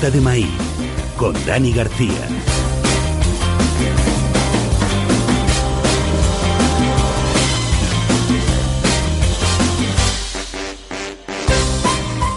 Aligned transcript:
De 0.00 0.20
maíz 0.20 0.48
con 1.16 1.34
Dani 1.44 1.72
García. 1.72 2.12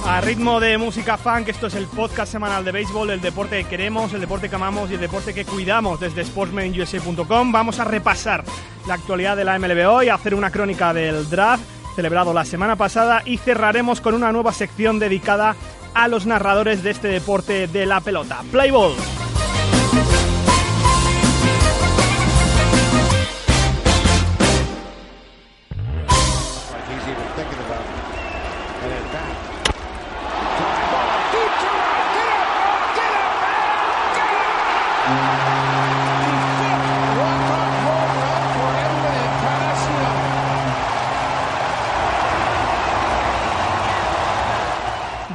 A 0.08 0.22
ritmo 0.22 0.60
de 0.60 0.80
música 0.80 1.18
funk, 1.18 1.50
esto 1.50 1.68
es 1.68 1.76
el 1.76 1.86
podcast 1.86 2.32
semanal 2.32 2.66
de 2.66 2.72
béisbol, 2.72 3.12
el 3.12 3.22
deporte 3.22 3.62
que 3.62 3.70
queremos, 3.70 4.12
el 4.14 4.22
deporte 4.22 4.50
que 4.50 4.56
amamos 4.56 4.90
y 4.90 4.96
el 4.96 5.00
deporte 5.00 5.34
que 5.36 5.46
cuidamos 5.46 6.00
desde 6.00 6.26
sportsmanusa.com. 6.26 7.52
Vamos 7.52 7.80
a 7.80 7.84
repasar 7.86 8.44
la 8.88 8.96
actualidad 8.96 9.38
de 9.38 9.46
la 9.46 9.60
MLB 9.60 9.88
hoy, 9.88 10.10
a 10.10 10.16
hacer 10.16 10.34
una 10.34 10.50
crónica 10.50 10.96
del 10.96 11.30
draft 11.30 11.64
celebrado 11.96 12.34
la 12.34 12.46
semana 12.46 12.76
pasada 12.76 13.22
y 13.26 13.38
cerraremos 13.38 14.02
con 14.02 14.16
una 14.16 14.32
nueva 14.32 14.52
sección 14.52 14.98
dedicada 14.98 15.52
a 15.52 15.56
los 16.08 16.26
narradores 16.26 16.84
de 16.84 16.92
este 16.92 17.08
deporte 17.08 17.68
de 17.68 17.86
la 17.86 18.02
pelota. 18.02 18.44
Play 18.52 18.72
ball. 18.72 18.94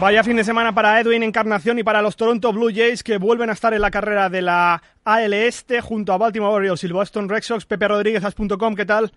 Vaya 0.06 0.22
fin 0.22 0.36
de 0.36 0.44
semana 0.44 0.72
para 0.72 1.00
Edwin 1.00 1.24
Encarnación 1.24 1.80
y 1.80 1.82
para 1.82 2.00
los 2.00 2.14
Toronto 2.14 2.52
Blue 2.52 2.70
Jays 2.72 3.02
que 3.02 3.18
vuelven 3.18 3.50
a 3.50 3.54
estar 3.54 3.74
en 3.74 3.80
la 3.80 3.90
carrera 3.90 4.30
de 4.30 4.40
la 4.40 4.80
AL 5.04 5.32
Este 5.32 5.80
junto 5.80 6.12
a 6.12 6.16
Baltimore 6.16 6.54
Orioles 6.54 6.84
y 6.84 6.92
Boston 6.92 7.28
Red 7.28 7.42
Sox. 7.42 7.66
Pepe 7.66 7.88
Rodríguez, 7.88 8.24
As.com, 8.24 8.76
¿qué 8.76 8.84
tal? 8.84 9.10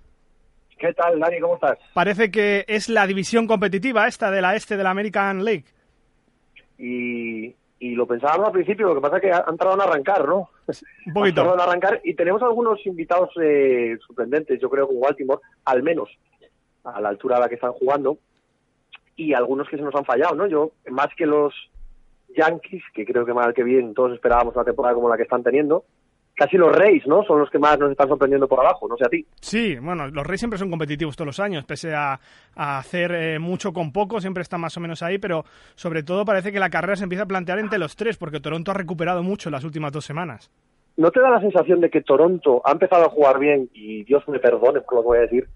¿Qué 0.80 0.92
tal, 0.94 1.20
Dani? 1.20 1.40
¿Cómo 1.42 1.54
estás? 1.54 1.78
Parece 1.94 2.32
que 2.32 2.66
es 2.68 2.90
la 2.90 3.06
división 3.06 3.46
competitiva 3.46 4.08
esta 4.08 4.32
de 4.32 4.42
la 4.42 4.56
Este 4.56 4.78
de 4.78 4.84
la 4.84 4.90
American 4.90 5.46
League. 5.46 5.66
Y, 6.80 7.54
y 7.78 7.94
lo 7.94 8.08
pensábamos 8.08 8.48
al 8.48 8.54
principio, 8.54 8.88
lo 8.88 8.96
que 8.96 9.02
pasa 9.02 9.18
es 9.18 9.22
que 9.22 9.32
han 9.32 9.58
tardado 9.58 9.76
en 9.76 9.88
arrancar, 9.88 10.28
¿no? 10.28 10.50
Un 11.06 11.14
poquito. 11.14 11.42
Han 11.42 11.48
tardado 11.50 11.54
en 11.54 11.70
arrancar 11.70 12.02
y 12.04 12.16
tenemos 12.16 12.42
algunos 12.42 12.84
invitados 12.88 13.30
eh, 13.40 13.96
sorprendentes, 14.08 14.60
yo 14.60 14.72
creo, 14.72 14.88
con 14.88 15.00
Baltimore, 15.00 15.40
al 15.66 15.84
menos 15.84 16.10
a 16.84 17.00
la 17.00 17.10
altura 17.10 17.38
a 17.38 17.42
la 17.42 17.48
que 17.48 17.56
están 17.56 17.74
jugando 17.74 18.18
y 19.20 19.34
algunos 19.34 19.68
que 19.68 19.76
se 19.76 19.84
nos 19.84 19.94
han 19.96 20.06
fallado, 20.06 20.34
¿no? 20.34 20.48
Yo, 20.48 20.72
más 20.90 21.10
que 21.18 21.26
los 21.26 21.54
Yankees, 22.38 22.84
que 22.94 23.06
creo 23.06 23.26
que 23.26 23.34
mal 23.34 23.54
que 23.54 23.64
bien 23.64 23.94
todos 23.94 24.14
esperábamos 24.14 24.56
una 24.56 24.64
temporada 24.64 24.96
como 24.96 25.10
la 25.10 25.18
que 25.18 25.24
están 25.24 25.44
teniendo, 25.44 25.84
casi 26.36 26.56
los 26.56 26.74
Reyes, 26.74 27.06
¿no? 27.06 27.22
Son 27.24 27.38
los 27.38 27.50
que 27.50 27.60
más 27.60 27.78
nos 27.78 27.92
están 27.92 28.08
sorprendiendo 28.08 28.48
por 28.48 28.62
abajo, 28.62 28.88
no 28.88 28.96
sé 28.96 29.06
a 29.06 29.10
ti. 29.10 29.26
Sí, 29.42 29.76
bueno, 29.78 30.08
los 30.08 30.26
Reyes 30.26 30.40
siempre 30.40 30.58
son 30.58 30.70
competitivos 30.70 31.18
todos 31.18 31.26
los 31.26 31.40
años, 31.42 31.66
pese 31.66 31.94
a, 31.94 32.18
a 32.56 32.78
hacer 32.78 33.12
eh, 33.12 33.40
mucho 33.40 33.74
con 33.74 33.92
poco, 33.92 34.22
siempre 34.22 34.42
están 34.42 34.62
más 34.62 34.78
o 34.78 34.80
menos 34.80 35.04
ahí, 35.04 35.18
pero 35.18 35.44
sobre 35.76 36.04
todo 36.04 36.24
parece 36.24 36.54
que 36.54 36.60
la 36.60 36.70
carrera 36.70 36.96
se 36.96 37.04
empieza 37.04 37.26
a 37.26 37.28
plantear 37.28 37.60
entre 37.60 37.78
los 37.78 37.98
tres, 37.98 38.16
porque 38.16 38.40
Toronto 38.40 38.72
ha 38.72 38.76
recuperado 38.76 39.22
mucho 39.22 39.50
las 39.50 39.66
últimas 39.66 39.92
dos 39.92 40.06
semanas. 40.06 40.50
¿No 40.96 41.12
te 41.12 41.20
da 41.20 41.30
la 41.30 41.42
sensación 41.42 41.82
de 41.82 41.90
que 41.90 42.02
Toronto 42.02 42.62
ha 42.64 42.72
empezado 42.72 43.06
a 43.06 43.10
jugar 43.10 43.38
bien, 43.38 43.70
y 43.74 44.06
Dios 44.06 44.26
me 44.30 44.40
perdone 44.40 44.80
por 44.80 44.96
lo 44.96 45.02
que 45.02 45.08
voy 45.08 45.18
a 45.18 45.22
decir, 45.22 45.50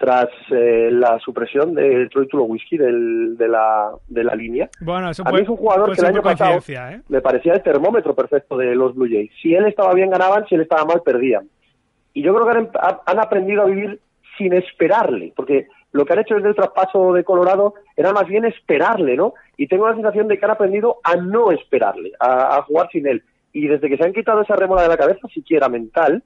tras 0.00 0.30
eh, 0.50 0.88
la 0.90 1.18
supresión 1.18 1.74
de 1.74 2.08
Troy 2.08 2.26
Tulowitzki 2.26 2.78
del, 2.78 3.36
de, 3.36 3.48
la, 3.48 3.90
de 4.08 4.24
la 4.24 4.34
línea. 4.34 4.70
Bueno, 4.80 5.10
eso 5.10 5.22
a 5.26 5.30
mí 5.30 5.40
es 5.42 5.48
un 5.50 5.58
jugador 5.58 5.94
que 5.94 6.00
el 6.00 6.06
año 6.06 6.22
pasado 6.22 6.58
¿eh? 6.68 7.02
me 7.10 7.20
parecía 7.20 7.52
el 7.52 7.62
termómetro 7.62 8.14
perfecto 8.14 8.56
de 8.56 8.74
los 8.74 8.94
Blue 8.94 9.10
Jays. 9.10 9.30
Si 9.42 9.54
él 9.54 9.66
estaba 9.66 9.92
bien 9.92 10.08
ganaban, 10.08 10.46
si 10.48 10.54
él 10.54 10.62
estaba 10.62 10.86
mal 10.86 11.02
perdían. 11.04 11.50
Y 12.14 12.22
yo 12.22 12.34
creo 12.34 12.46
que 12.46 12.58
han, 12.58 12.70
han 13.04 13.20
aprendido 13.20 13.60
a 13.60 13.66
vivir 13.66 14.00
sin 14.38 14.54
esperarle, 14.54 15.34
porque 15.36 15.66
lo 15.92 16.06
que 16.06 16.14
han 16.14 16.20
hecho 16.20 16.36
desde 16.36 16.48
el 16.48 16.54
traspaso 16.56 17.12
de 17.12 17.22
Colorado 17.22 17.74
era 17.94 18.14
más 18.14 18.26
bien 18.26 18.46
esperarle, 18.46 19.16
¿no? 19.16 19.34
Y 19.58 19.66
tengo 19.66 19.86
la 19.86 19.96
sensación 19.96 20.28
de 20.28 20.38
que 20.38 20.44
han 20.46 20.52
aprendido 20.52 20.96
a 21.04 21.16
no 21.16 21.50
esperarle, 21.50 22.12
a, 22.18 22.56
a 22.56 22.62
jugar 22.62 22.88
sin 22.90 23.06
él. 23.06 23.22
Y 23.52 23.68
desde 23.68 23.90
que 23.90 23.98
se 23.98 24.04
han 24.04 24.14
quitado 24.14 24.40
esa 24.40 24.56
rémora 24.56 24.80
de 24.80 24.88
la 24.88 24.96
cabeza, 24.96 25.28
siquiera 25.28 25.68
mental, 25.68 26.22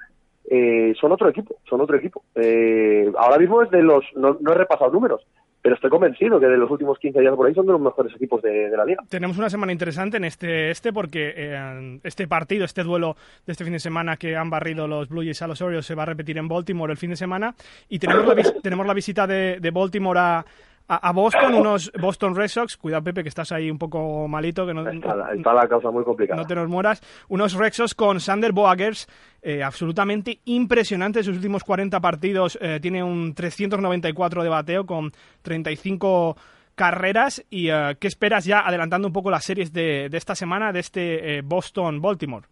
eh, 0.50 0.94
son 1.00 1.12
otro 1.12 1.28
equipo, 1.28 1.56
son 1.68 1.80
otro 1.80 1.96
equipo. 1.96 2.22
Eh, 2.34 3.10
ahora 3.16 3.38
mismo 3.38 3.62
es 3.62 3.70
de 3.70 3.82
los, 3.82 4.04
no, 4.14 4.36
no, 4.40 4.52
he 4.52 4.54
repasado 4.54 4.90
números, 4.90 5.22
pero 5.62 5.74
estoy 5.74 5.88
convencido 5.88 6.38
que 6.38 6.46
de 6.46 6.58
los 6.58 6.70
últimos 6.70 6.98
15 6.98 7.20
días 7.20 7.34
por 7.34 7.46
ahí 7.46 7.54
son 7.54 7.66
de 7.66 7.72
los 7.72 7.80
mejores 7.80 8.14
equipos 8.14 8.42
de, 8.42 8.68
la 8.76 8.84
liga. 8.84 9.02
Tenemos 9.08 9.38
una 9.38 9.48
semana 9.48 9.72
interesante 9.72 10.18
en 10.18 10.24
este 10.24 10.70
este 10.70 10.92
porque 10.92 11.32
eh, 11.34 12.00
este 12.02 12.28
partido, 12.28 12.64
este 12.64 12.82
duelo 12.82 13.16
de 13.46 13.52
este 13.52 13.64
fin 13.64 13.72
de 13.72 13.78
semana 13.78 14.16
que 14.16 14.36
han 14.36 14.50
barrido 14.50 14.86
los 14.86 15.08
Blue 15.08 15.22
Jays 15.22 15.40
a 15.42 15.46
los 15.46 15.62
Orioles 15.62 15.86
se 15.86 15.94
va 15.94 16.02
a 16.02 16.06
repetir 16.06 16.36
en 16.36 16.48
Baltimore 16.48 16.92
el 16.92 16.98
fin 16.98 17.10
de 17.10 17.16
semana 17.16 17.54
y 17.88 17.98
tenemos 17.98 18.26
la, 18.26 18.34
tenemos 18.62 18.86
la 18.86 18.94
visita 18.94 19.26
de, 19.26 19.58
de 19.60 19.70
Baltimore 19.70 20.18
a 20.20 20.44
a, 20.86 21.12
Boston, 21.12 21.54
unos 21.54 21.90
Boston 21.98 22.34
Red 22.34 22.48
Sox, 22.48 22.76
cuidado 22.76 23.04
Pepe 23.04 23.22
que 23.22 23.28
estás 23.28 23.52
ahí 23.52 23.70
un 23.70 23.78
poco 23.78 24.28
malito, 24.28 24.66
que 24.66 24.74
no 24.74 24.88
está 24.88 25.14
la, 25.14 25.32
está 25.32 25.54
la 25.54 25.66
causa 25.66 25.90
muy 25.90 26.04
complicada. 26.04 26.40
No 26.40 26.46
te 26.46 26.54
nos 26.54 26.68
mueras. 26.68 27.00
Unos 27.28 27.54
Red 27.54 27.72
Sox 27.72 27.94
con 27.94 28.20
Sander 28.20 28.52
Boagers, 28.52 29.08
eh, 29.42 29.62
absolutamente 29.62 30.40
impresionante. 30.44 31.22
Sus 31.22 31.36
últimos 31.36 31.64
40 31.64 32.00
partidos 32.00 32.58
eh, 32.60 32.80
tiene 32.80 33.02
un 33.02 33.34
394 33.34 34.42
de 34.42 34.48
bateo 34.48 34.84
con 34.84 35.12
35 35.42 36.36
carreras. 36.74 37.44
¿Y 37.48 37.70
uh, 37.70 37.96
qué 37.98 38.08
esperas 38.08 38.44
ya 38.44 38.60
adelantando 38.60 39.08
un 39.08 39.14
poco 39.14 39.30
las 39.30 39.44
series 39.44 39.72
de, 39.72 40.08
de 40.10 40.16
esta 40.18 40.34
semana 40.34 40.72
de 40.72 40.80
este 40.80 41.38
eh, 41.38 41.42
Boston-Baltimore? 41.42 42.46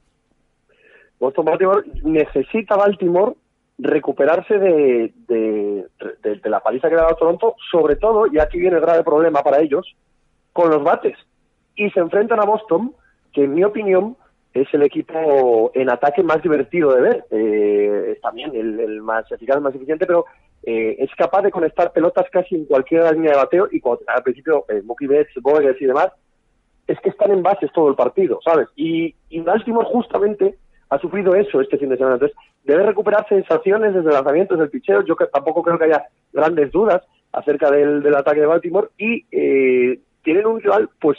Boston-Baltimore 1.20 1.84
necesita 2.02 2.76
Baltimore 2.76 3.34
recuperarse 3.82 4.58
de, 4.58 5.12
de, 5.26 6.40
la 6.44 6.60
paliza 6.60 6.88
que 6.88 6.94
le 6.94 7.00
ha 7.00 7.04
dado 7.04 7.16
Toronto, 7.16 7.56
sobre 7.70 7.96
todo, 7.96 8.26
y 8.26 8.38
aquí 8.38 8.58
viene 8.58 8.76
el 8.76 8.82
grave 8.82 9.02
problema 9.02 9.42
para 9.42 9.60
ellos, 9.60 9.96
con 10.52 10.70
los 10.70 10.82
bates. 10.82 11.16
Y 11.74 11.90
se 11.90 12.00
enfrentan 12.00 12.40
a 12.40 12.44
Boston, 12.44 12.94
que 13.32 13.44
en 13.44 13.54
mi 13.54 13.64
opinión 13.64 14.16
es 14.54 14.68
el 14.72 14.82
equipo 14.82 15.72
en 15.74 15.90
ataque 15.90 16.22
más 16.22 16.42
divertido 16.42 16.94
de 16.94 17.00
ver. 17.00 17.24
Eh, 17.30 18.12
es 18.12 18.20
también 18.20 18.54
el, 18.54 19.00
más 19.02 19.30
eficaz, 19.32 19.56
el 19.56 19.62
más 19.62 19.74
eficiente, 19.74 20.06
pero 20.06 20.26
eh, 20.62 20.96
es 20.98 21.10
capaz 21.16 21.42
de 21.42 21.50
conectar 21.50 21.92
pelotas 21.92 22.26
casi 22.30 22.54
en 22.54 22.66
cualquier 22.66 23.12
línea 23.14 23.32
de 23.32 23.38
bateo. 23.38 23.68
Y 23.72 23.80
cuando, 23.80 24.04
al 24.06 24.22
principio, 24.22 24.64
eh, 24.68 24.82
Mookie 24.84 25.06
Betts, 25.06 25.34
Boegers 25.40 25.80
y 25.80 25.86
demás, 25.86 26.08
es 26.86 27.00
que 27.00 27.08
están 27.08 27.30
en 27.30 27.42
bases 27.42 27.72
todo 27.72 27.88
el 27.88 27.94
partido, 27.94 28.38
¿sabes? 28.44 28.68
Y, 28.76 29.14
y 29.30 29.40
Baltimore 29.40 29.86
justamente 29.86 30.56
ha 30.92 30.98
sufrido 30.98 31.34
eso 31.34 31.62
este 31.62 31.78
fin 31.78 31.88
de 31.88 31.96
semana. 31.96 32.16
Entonces, 32.16 32.36
debe 32.64 32.82
recuperar 32.82 33.26
sensaciones 33.26 33.94
desde 33.94 34.12
lanzamientos 34.12 34.58
del 34.58 34.68
picheo. 34.68 35.02
Yo 35.02 35.16
que, 35.16 35.24
tampoco 35.26 35.62
creo 35.62 35.78
que 35.78 35.84
haya 35.84 36.04
grandes 36.34 36.70
dudas 36.70 37.02
acerca 37.32 37.70
del, 37.70 38.14
ataque 38.14 38.40
de 38.40 38.46
Baltimore. 38.46 38.88
Y 38.98 39.24
eh, 39.30 40.00
tienen 40.22 40.46
un 40.46 40.60
rival, 40.60 40.90
pues, 41.00 41.16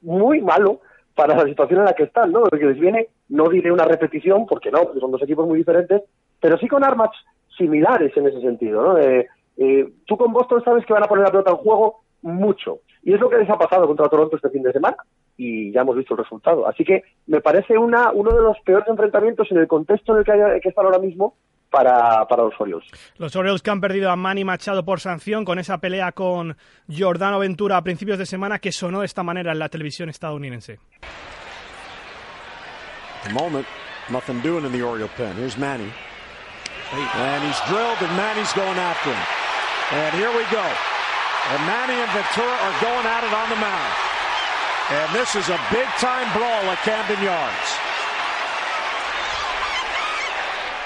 muy 0.00 0.40
malo 0.40 0.80
para 1.14 1.36
la 1.36 1.44
situación 1.44 1.80
en 1.80 1.84
la 1.84 1.92
que 1.92 2.04
están, 2.04 2.32
¿no? 2.32 2.44
Porque 2.44 2.64
les 2.64 2.80
viene, 2.80 3.08
no 3.28 3.50
diré 3.50 3.70
una 3.70 3.84
repetición, 3.84 4.46
porque 4.46 4.70
no, 4.70 4.84
porque 4.84 5.00
son 5.00 5.10
dos 5.10 5.22
equipos 5.22 5.46
muy 5.46 5.58
diferentes, 5.58 6.00
pero 6.40 6.56
sí 6.56 6.66
con 6.66 6.82
armas 6.82 7.10
similares 7.58 8.16
en 8.16 8.26
ese 8.26 8.40
sentido, 8.40 8.82
¿no? 8.82 8.98
Eh, 8.98 9.28
eh, 9.58 9.86
tú 10.06 10.16
con 10.16 10.32
Boston 10.32 10.64
sabes 10.64 10.86
que 10.86 10.94
van 10.94 11.04
a 11.04 11.08
poner 11.08 11.26
la 11.26 11.30
pelota 11.30 11.50
en 11.50 11.56
juego 11.58 12.00
mucho. 12.22 12.78
Y 13.02 13.12
es 13.12 13.20
lo 13.20 13.28
que 13.28 13.36
les 13.36 13.50
ha 13.50 13.58
pasado 13.58 13.86
contra 13.86 14.08
Toronto 14.08 14.36
este 14.36 14.48
fin 14.48 14.62
de 14.62 14.72
semana. 14.72 14.96
Y 15.42 15.72
ya 15.72 15.80
hemos 15.80 15.96
visto 15.96 16.12
el 16.12 16.18
resultado. 16.18 16.68
Así 16.68 16.84
que 16.84 17.02
me 17.26 17.40
parece 17.40 17.78
una, 17.78 18.12
uno 18.12 18.30
de 18.30 18.42
los 18.42 18.58
peores 18.62 18.86
enfrentamientos 18.86 19.50
en 19.50 19.56
el 19.56 19.66
contexto 19.66 20.12
en 20.12 20.18
el 20.18 20.24
que, 20.26 20.32
hay, 20.32 20.60
que 20.60 20.68
están 20.68 20.84
ahora 20.84 20.98
mismo 20.98 21.34
para, 21.70 22.26
para, 22.28 22.42
los 22.42 22.52
Orioles. 22.60 22.86
Los 23.16 23.34
Orioles 23.36 23.62
que 23.62 23.70
han 23.70 23.80
perdido 23.80 24.10
a 24.10 24.16
Manny 24.16 24.44
Machado 24.44 24.84
por 24.84 25.00
sanción 25.00 25.46
con 25.46 25.58
esa 25.58 25.78
pelea 25.78 26.12
con 26.12 26.58
Jordano 26.94 27.38
Ventura 27.38 27.78
a 27.78 27.82
principios 27.82 28.18
de 28.18 28.26
semana 28.26 28.58
que 28.58 28.70
sonó 28.70 29.00
de 29.00 29.06
esta 29.06 29.22
manera 29.22 29.52
en 29.52 29.60
la 29.60 29.70
televisión 29.70 30.10
estadounidense. 30.10 30.78
The 33.24 33.32
moment, 33.32 33.66
nothing 34.10 34.42
doing 34.42 34.66
in 34.66 34.72
the 34.72 34.82
Oriole 34.82 35.08
pen. 35.16 35.36
Here's 35.36 35.56
Manny. 35.56 35.90
And 36.92 37.44
he's 37.44 37.60
drilled 37.66 37.96
and 38.02 38.14
Manny's 38.14 38.52
going 38.52 38.76
after 38.76 39.08
him. 39.08 39.24
And 40.04 40.14
here 40.16 40.36
we 40.36 40.44
go. 40.52 40.60
And 40.60 41.64
Manny 41.64 41.94
and 41.94 42.10
Ventura 42.12 42.56
are 42.60 42.76
going 42.82 43.06
at 43.06 43.24
it 43.24 43.32
on 43.32 43.48
the 43.48 43.56
mound. 43.56 44.09
And 44.92 45.14
this 45.14 45.36
is 45.36 45.48
a 45.48 45.58
big 45.70 45.86
time 46.00 46.26
brawl 46.34 46.68
at 46.68 46.78
Camden 46.84 47.24
Yards. 47.24 47.78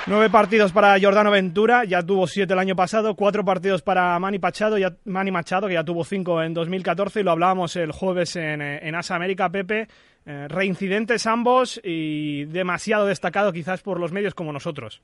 Nueve 0.06 0.28
partidos 0.28 0.72
para 0.72 1.00
Jordano 1.00 1.30
Ventura, 1.30 1.84
ya 1.84 2.02
tuvo 2.02 2.26
siete 2.26 2.52
el 2.52 2.58
año 2.58 2.76
pasado, 2.76 3.14
cuatro 3.16 3.46
partidos 3.46 3.80
para 3.80 4.18
Manny 4.18 4.38
Machado, 4.38 4.76
ya, 4.76 4.94
Manny 5.06 5.30
Machado, 5.30 5.68
que 5.68 5.72
ya 5.72 5.84
tuvo 5.84 6.04
cinco 6.04 6.42
en 6.42 6.52
2014, 6.52 7.20
y 7.20 7.22
lo 7.22 7.30
hablábamos 7.30 7.76
el 7.76 7.92
jueves 7.92 8.36
en, 8.36 8.60
en 8.60 8.94
Asa 8.94 9.16
América, 9.16 9.48
Pepe. 9.48 9.88
Eh, 10.26 10.48
reincidentes 10.48 11.26
ambos 11.26 11.80
y 11.82 12.44
demasiado 12.44 13.06
destacado 13.06 13.52
quizás 13.52 13.80
por 13.80 13.98
los 13.98 14.12
medios 14.12 14.34
como 14.34 14.52
nosotros. 14.52 15.00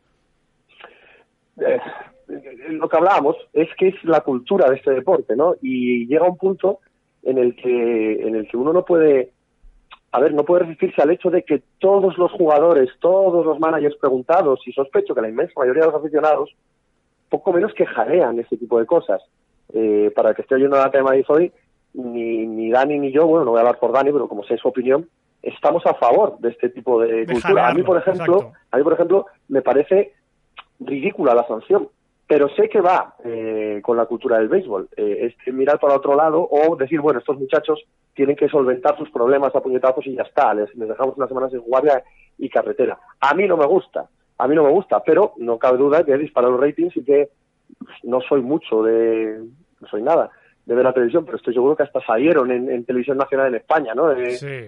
Eh, 1.56 1.78
lo 2.68 2.86
que 2.86 2.96
hablábamos 2.98 3.36
es 3.54 3.68
que 3.78 3.88
es 3.88 3.94
la 4.04 4.20
cultura 4.20 4.68
de 4.68 4.76
este 4.76 4.92
deporte, 4.92 5.34
¿no? 5.36 5.54
Y 5.62 6.06
llega 6.06 6.28
un 6.28 6.36
punto 6.36 6.80
en 7.22 7.38
el 7.38 7.54
que, 7.56 8.12
en 8.22 8.34
el 8.34 8.48
que 8.48 8.56
uno 8.56 8.72
no 8.72 8.84
puede 8.84 9.32
a 10.12 10.18
ver, 10.18 10.34
no 10.34 10.44
puede 10.44 10.64
resistirse 10.64 11.02
al 11.02 11.10
hecho 11.10 11.30
de 11.30 11.44
que 11.44 11.62
todos 11.78 12.18
los 12.18 12.32
jugadores, 12.32 12.90
todos 13.00 13.46
los 13.46 13.60
managers 13.60 13.96
preguntados, 13.96 14.60
y 14.66 14.72
sospecho 14.72 15.14
que 15.14 15.20
la 15.20 15.28
inmensa 15.28 15.52
mayoría 15.56 15.82
de 15.82 15.92
los 15.92 16.00
aficionados, 16.00 16.50
poco 17.28 17.52
menos 17.52 17.72
que 17.74 17.86
jalean 17.86 18.38
ese 18.40 18.56
tipo 18.56 18.78
de 18.80 18.86
cosas. 18.86 19.22
Eh, 19.72 20.12
para 20.16 20.30
el 20.30 20.34
que 20.34 20.42
esté 20.42 20.56
oyendo 20.56 20.76
la 20.76 20.90
tema 20.90 21.12
de 21.12 21.24
hoy, 21.28 21.52
ni, 21.94 22.44
ni 22.44 22.70
Dani 22.70 22.98
ni 22.98 23.12
yo, 23.12 23.26
bueno, 23.26 23.44
no 23.44 23.50
voy 23.52 23.58
a 23.58 23.60
hablar 23.60 23.78
por 23.78 23.92
Dani, 23.92 24.10
pero 24.10 24.26
como 24.26 24.42
sé 24.42 24.56
su 24.56 24.66
opinión, 24.66 25.08
estamos 25.42 25.86
a 25.86 25.94
favor 25.94 26.38
de 26.40 26.48
este 26.50 26.70
tipo 26.70 27.00
de, 27.00 27.24
cultura. 27.26 27.68
a 27.68 27.74
mí, 27.74 27.84
por 27.84 27.96
ejemplo, 27.96 28.52
a 28.72 28.76
mí, 28.76 28.82
por 28.82 28.94
ejemplo, 28.94 29.26
me 29.48 29.62
parece 29.62 30.14
ridícula 30.80 31.34
la 31.36 31.46
sanción, 31.46 31.88
pero 32.30 32.48
sé 32.50 32.68
que 32.68 32.80
va 32.80 33.16
eh, 33.24 33.80
con 33.82 33.96
la 33.96 34.06
cultura 34.06 34.38
del 34.38 34.48
béisbol. 34.48 34.88
Eh, 34.96 35.34
es 35.44 35.52
mirar 35.52 35.80
para 35.80 35.96
otro 35.96 36.14
lado 36.14 36.48
o 36.48 36.76
decir, 36.76 37.00
bueno, 37.00 37.18
estos 37.18 37.36
muchachos 37.36 37.82
tienen 38.14 38.36
que 38.36 38.48
solventar 38.48 38.96
sus 38.96 39.10
problemas 39.10 39.52
a 39.52 39.60
puñetazos 39.60 40.06
y 40.06 40.14
ya 40.14 40.22
está, 40.22 40.54
les, 40.54 40.68
dejamos 40.72 41.16
unas 41.16 41.28
semanas 41.28 41.52
en 41.52 41.58
guardia 41.62 42.04
y 42.38 42.48
carretera. 42.48 43.00
A 43.20 43.34
mí 43.34 43.48
no 43.48 43.56
me 43.56 43.66
gusta, 43.66 44.08
a 44.38 44.46
mí 44.46 44.54
no 44.54 44.62
me 44.62 44.70
gusta, 44.70 45.02
pero 45.02 45.32
no 45.38 45.58
cabe 45.58 45.78
duda 45.78 46.04
que 46.04 46.12
he 46.12 46.18
disparado 46.18 46.52
los 46.52 46.60
ratings 46.60 46.96
y 46.98 47.04
que 47.04 47.30
no 48.04 48.20
soy 48.20 48.42
mucho 48.42 48.84
de, 48.84 49.42
no 49.80 49.88
soy 49.88 50.00
nada 50.00 50.30
de 50.70 50.76
ver 50.76 50.84
la 50.84 50.92
televisión, 50.92 51.24
pero 51.24 51.36
estoy 51.36 51.52
seguro 51.52 51.74
que 51.74 51.82
hasta 51.82 52.00
salieron 52.00 52.48
en, 52.52 52.84
televisión 52.84 53.18
nacional 53.18 53.48
en 53.48 53.56
España, 53.56 53.92
¿no? 53.92 54.04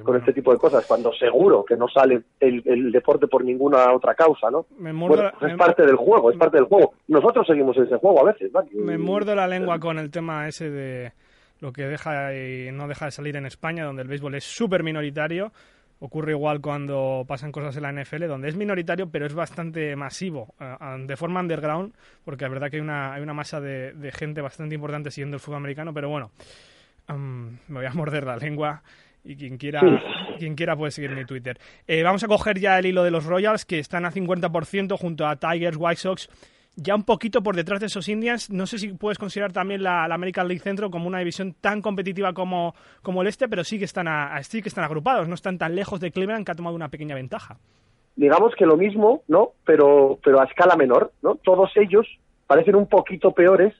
con 0.02 0.16
este 0.16 0.32
tipo 0.32 0.50
de 0.50 0.58
cosas, 0.58 0.84
cuando 0.84 1.12
seguro 1.12 1.64
que 1.64 1.76
no 1.76 1.86
sale 1.86 2.22
el, 2.40 2.90
deporte 2.90 3.28
por 3.28 3.44
ninguna 3.44 3.92
otra 3.92 4.16
causa, 4.16 4.50
¿no? 4.50 4.66
Me 4.80 4.92
muerdo, 4.92 5.30
pues 5.38 5.52
es 5.52 5.56
parte 5.56 5.86
del 5.86 5.94
juego, 5.94 6.32
es 6.32 6.36
parte 6.36 6.56
del 6.56 6.66
juego. 6.66 6.94
Nosotros 7.06 7.46
seguimos 7.46 7.76
ese 7.76 7.98
juego 7.98 8.20
a 8.20 8.32
veces, 8.32 8.50
¿no? 8.52 8.64
Me 8.72 8.98
muerdo 8.98 9.36
la 9.36 9.46
lengua 9.46 9.78
con 9.78 9.96
el 9.96 10.10
tema 10.10 10.48
ese 10.48 10.70
de 10.70 11.12
lo 11.60 11.72
que 11.72 11.82
deja 11.82 12.34
y 12.34 12.72
no 12.72 12.88
deja 12.88 13.04
de 13.04 13.12
salir 13.12 13.36
en 13.36 13.46
España, 13.46 13.84
donde 13.84 14.02
el 14.02 14.08
béisbol 14.08 14.34
es 14.34 14.42
súper 14.42 14.82
minoritario 14.82 15.52
Ocurre 16.04 16.32
igual 16.32 16.60
cuando 16.60 17.24
pasan 17.28 17.52
cosas 17.52 17.76
en 17.76 17.84
la 17.84 17.92
NFL, 17.92 18.26
donde 18.26 18.48
es 18.48 18.56
minoritario, 18.56 19.08
pero 19.08 19.24
es 19.24 19.34
bastante 19.34 19.94
masivo, 19.94 20.52
eh, 20.58 20.74
de 21.06 21.16
forma 21.16 21.38
underground, 21.38 21.94
porque 22.24 22.44
es 22.44 22.50
verdad 22.50 22.70
que 22.70 22.78
hay 22.78 22.82
una, 22.82 23.14
hay 23.14 23.22
una 23.22 23.34
masa 23.34 23.60
de, 23.60 24.10
gente 24.12 24.40
bastante 24.40 24.74
importante 24.74 25.12
siguiendo 25.12 25.36
el 25.36 25.40
fútbol 25.40 25.58
americano, 25.58 25.94
pero 25.94 26.08
bueno, 26.08 26.32
me 27.06 27.78
voy 27.78 27.86
a 27.86 27.92
morder 27.92 28.24
la 28.24 28.36
lengua 28.36 28.82
y 29.22 29.36
quien 29.36 29.56
quiera, 29.58 29.80
quien 30.40 30.56
quiera 30.56 30.74
puede 30.74 30.90
seguir 30.90 31.12
mi 31.12 31.24
Twitter. 31.24 31.60
Eh, 31.86 32.02
vamos 32.02 32.24
a 32.24 32.26
coger 32.26 32.58
ya 32.58 32.80
el 32.80 32.86
hilo 32.86 33.04
de 33.04 33.12
los 33.12 33.24
Royals, 33.24 33.64
que 33.64 33.78
están 33.78 34.04
a 34.04 34.10
50% 34.10 34.98
junto 34.98 35.24
a 35.24 35.36
Tigers, 35.36 35.76
White 35.78 36.00
Sox 36.00 36.28
ya 36.76 36.94
un 36.94 37.04
poquito 37.04 37.42
por 37.42 37.56
detrás 37.56 37.80
de 37.80 37.86
esos 37.86 38.08
Indians. 38.08 38.50
No 38.50 38.66
sé 38.66 38.78
si 38.78 38.92
puedes 38.92 39.18
considerar 39.18 39.52
también 39.52 39.82
la, 39.82 40.04
American 40.04 40.48
League 40.48 40.62
Centro 40.62 40.90
como 40.90 41.06
una 41.06 41.18
división 41.18 41.54
tan 41.60 41.82
competitiva 41.82 42.32
como, 42.32 42.74
como 43.02 43.22
el 43.22 43.28
este, 43.28 43.48
pero 43.48 43.64
sí 43.64 43.78
que, 43.78 43.84
están 43.84 44.06
sí 44.44 44.62
que 44.62 44.68
están 44.68 44.84
agrupados, 44.84 45.28
no 45.28 45.34
están 45.34 45.58
tan 45.58 45.74
lejos 45.74 46.00
de 46.00 46.10
Cleveland 46.10 46.44
que 46.44 46.52
ha 46.52 46.56
tomado 46.56 46.76
una 46.76 46.88
pequeña 46.88 47.14
ventaja. 47.14 47.58
Digamos 48.16 48.54
que 48.56 48.66
lo 48.66 48.76
mismo, 48.76 49.22
¿no? 49.28 49.52
Pero, 49.64 50.18
pero 50.22 50.40
a 50.40 50.44
escala 50.44 50.76
menor, 50.76 51.12
¿no? 51.22 51.36
Todos 51.36 51.70
ellos 51.76 52.06
parecen 52.46 52.76
un 52.76 52.86
poquito 52.86 53.32
peores 53.32 53.74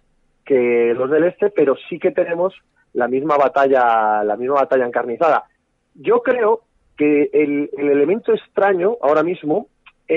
que 0.44 0.94
los 0.96 1.10
del 1.10 1.24
este, 1.24 1.50
pero 1.50 1.76
sí 1.88 1.98
que 1.98 2.10
tenemos 2.10 2.54
la 2.94 3.08
misma 3.08 3.36
batalla, 3.36 4.24
la 4.24 4.36
misma 4.36 4.56
batalla 4.56 4.86
encarnizada. 4.86 5.44
Yo 5.94 6.22
creo 6.22 6.62
que 6.96 7.30
el, 7.32 7.70
el 7.76 7.90
elemento 7.90 8.32
extraño 8.32 8.96
ahora 9.02 9.22
mismo 9.22 9.68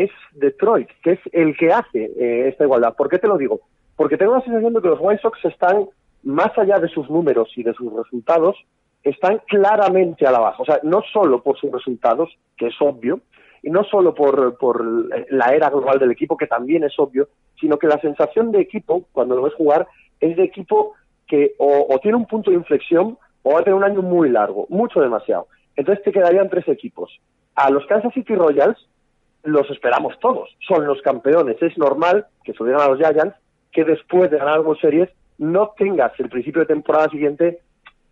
es 0.04 0.12
Detroit, 0.34 0.90
que 1.04 1.14
es 1.14 1.20
el 1.32 1.56
que 1.56 1.72
hace 1.72 2.06
eh, 2.06 2.50
esta 2.50 2.66
igualdad. 2.66 2.96
¿Por 2.96 3.10
qué 3.10 3.20
te 3.20 3.28
lo 3.28 3.38
digo? 3.38 3.62
Porque 3.96 4.18
tengo 4.18 4.36
la 4.36 4.42
sensación 4.42 4.74
de 4.74 4.82
que 4.82 4.90
los 4.90 5.00
White 5.02 5.22
Sox 5.22 5.46
están, 5.46 5.88
más 6.24 6.58
allá 6.58 6.80
de 6.80 6.90
sus 6.90 7.10
números 7.10 7.50
y 7.56 7.64
de 7.64 7.74
sus 7.74 7.94
resultados, 7.94 8.58
están 9.04 9.42
claramente 9.48 10.26
a 10.28 10.32
la 10.32 10.40
baja. 10.40 10.62
O 10.62 10.66
sea, 10.66 10.80
no 10.84 11.02
solo 11.14 11.42
por 11.42 11.58
sus 11.58 11.72
resultados, 11.72 12.30
que 12.58 12.68
es 12.68 12.76
obvio, 12.80 13.22
y 13.64 13.70
no 13.70 13.84
solo 13.84 14.14
por, 14.14 14.58
por 14.58 14.84
la 15.32 15.56
era 15.56 15.70
global 15.70 15.98
del 15.98 16.12
equipo, 16.12 16.38
que 16.38 16.48
también 16.48 16.84
es 16.84 16.94
obvio, 17.00 17.30
sino 17.60 17.78
que 17.80 17.88
la 17.88 18.00
sensación 18.00 18.52
de 18.52 18.60
equipo, 18.60 19.06
cuando 19.12 19.36
lo 19.36 19.44
ves 19.44 19.54
jugar, 19.54 19.88
es 20.20 20.36
de 20.36 20.44
equipo 20.44 20.94
que 21.28 21.56
o, 21.58 21.88
o 21.90 22.00
tiene 22.00 22.18
un 22.18 22.28
punto 22.28 22.52
de 22.52 22.58
inflexión 22.58 23.18
o 23.44 23.54
va 23.54 23.60
a 23.60 23.64
tener 23.64 23.76
un 23.76 23.84
año 23.84 24.02
muy 24.02 24.30
largo, 24.30 24.66
mucho 24.70 25.00
demasiado. 25.00 25.48
Entonces 25.76 26.04
te 26.04 26.12
quedarían 26.12 26.50
tres 26.50 26.68
equipos. 26.68 27.20
A 27.56 27.70
los 27.70 27.86
Kansas 27.86 28.14
City 28.14 28.36
Royals, 28.36 28.78
los 29.46 29.70
esperamos 29.70 30.20
todos. 30.20 30.56
Son 30.68 30.86
los 30.86 31.02
campeones. 31.02 31.62
Es 31.62 31.78
normal 31.78 32.26
que 32.44 32.54
se 32.54 32.64
a 32.64 32.88
los 32.90 32.98
Giants 32.98 33.36
que 33.72 33.84
después 33.84 34.32
de 34.32 34.38
ganar 34.38 34.56
algo 34.56 34.76
series 34.76 35.10
no 35.38 35.74
tengas 35.78 36.18
el 36.20 36.30
principio 36.30 36.62
de 36.62 36.68
temporada 36.68 37.10
siguiente 37.10 37.60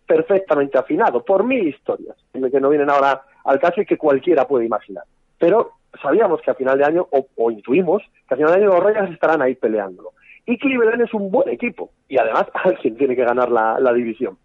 perfectamente 0.06 0.78
afinado. 0.78 1.24
Por 1.24 1.44
mil 1.44 1.66
historias 1.66 2.16
que 2.32 2.60
no 2.60 2.68
vienen 2.68 2.90
ahora 2.90 3.22
al 3.44 3.58
caso 3.58 3.80
y 3.80 3.86
que 3.86 3.96
cualquiera 3.96 4.46
puede 4.46 4.66
imaginar. 4.66 5.04
Pero 5.38 5.72
sabíamos 6.02 6.40
que 6.42 6.50
a 6.50 6.54
final 6.54 6.78
de 6.78 6.84
año, 6.84 7.08
o, 7.10 7.50
intuimos, 7.50 8.02
que 8.28 8.34
a 8.34 8.36
final 8.36 8.52
de 8.52 8.60
año 8.60 8.74
los 8.74 8.84
Reyes 8.84 9.10
estarán 9.10 9.42
ahí 9.42 9.54
peleándolo. 9.54 10.12
Y 10.46 10.58
Cleveland 10.58 11.02
es 11.02 11.14
un 11.14 11.30
buen 11.30 11.48
equipo. 11.48 11.90
Y 12.08 12.18
además, 12.18 12.46
alguien 12.54 12.96
tiene 12.96 13.16
que 13.16 13.24
ganar 13.24 13.50
la, 13.50 13.92
división. 13.92 14.36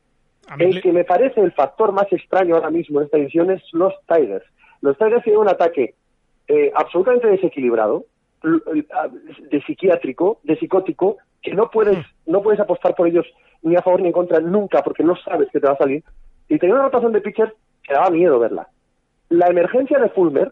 El 0.57 0.81
que 0.81 0.91
me 0.91 1.03
parece 1.03 1.41
el 1.41 1.51
factor 1.51 1.91
más 1.91 2.11
extraño 2.11 2.55
ahora 2.55 2.71
mismo 2.71 2.99
en 2.99 3.05
esta 3.05 3.17
división 3.17 3.51
es 3.51 3.61
los 3.73 3.93
Tigers. 4.07 4.45
Los 4.81 4.97
Tigers 4.97 5.23
tienen 5.23 5.41
un 5.41 5.49
ataque 5.49 5.95
eh, 6.49 6.71
absolutamente 6.75 7.27
desequilibrado, 7.27 8.05
de 8.41 9.61
psiquiátrico, 9.67 10.39
de 10.43 10.57
psicótico, 10.57 11.17
que 11.43 11.53
no 11.53 11.69
puedes, 11.69 11.97
no 12.25 12.41
puedes 12.41 12.59
apostar 12.59 12.95
por 12.95 13.07
ellos 13.07 13.25
ni 13.61 13.75
a 13.75 13.83
favor 13.83 14.01
ni 14.01 14.07
en 14.07 14.13
contra 14.13 14.39
nunca 14.39 14.81
porque 14.81 15.03
no 15.03 15.15
sabes 15.17 15.49
que 15.51 15.59
te 15.59 15.67
va 15.67 15.73
a 15.73 15.77
salir. 15.77 16.03
Y 16.47 16.57
tenía 16.57 16.73
una 16.73 16.85
rotación 16.85 17.11
de 17.11 17.21
pitchers 17.21 17.53
que 17.83 17.93
daba 17.93 18.09
miedo 18.09 18.39
verla. 18.39 18.67
La 19.29 19.47
emergencia 19.47 19.99
de 19.99 20.09
Fulmer 20.09 20.51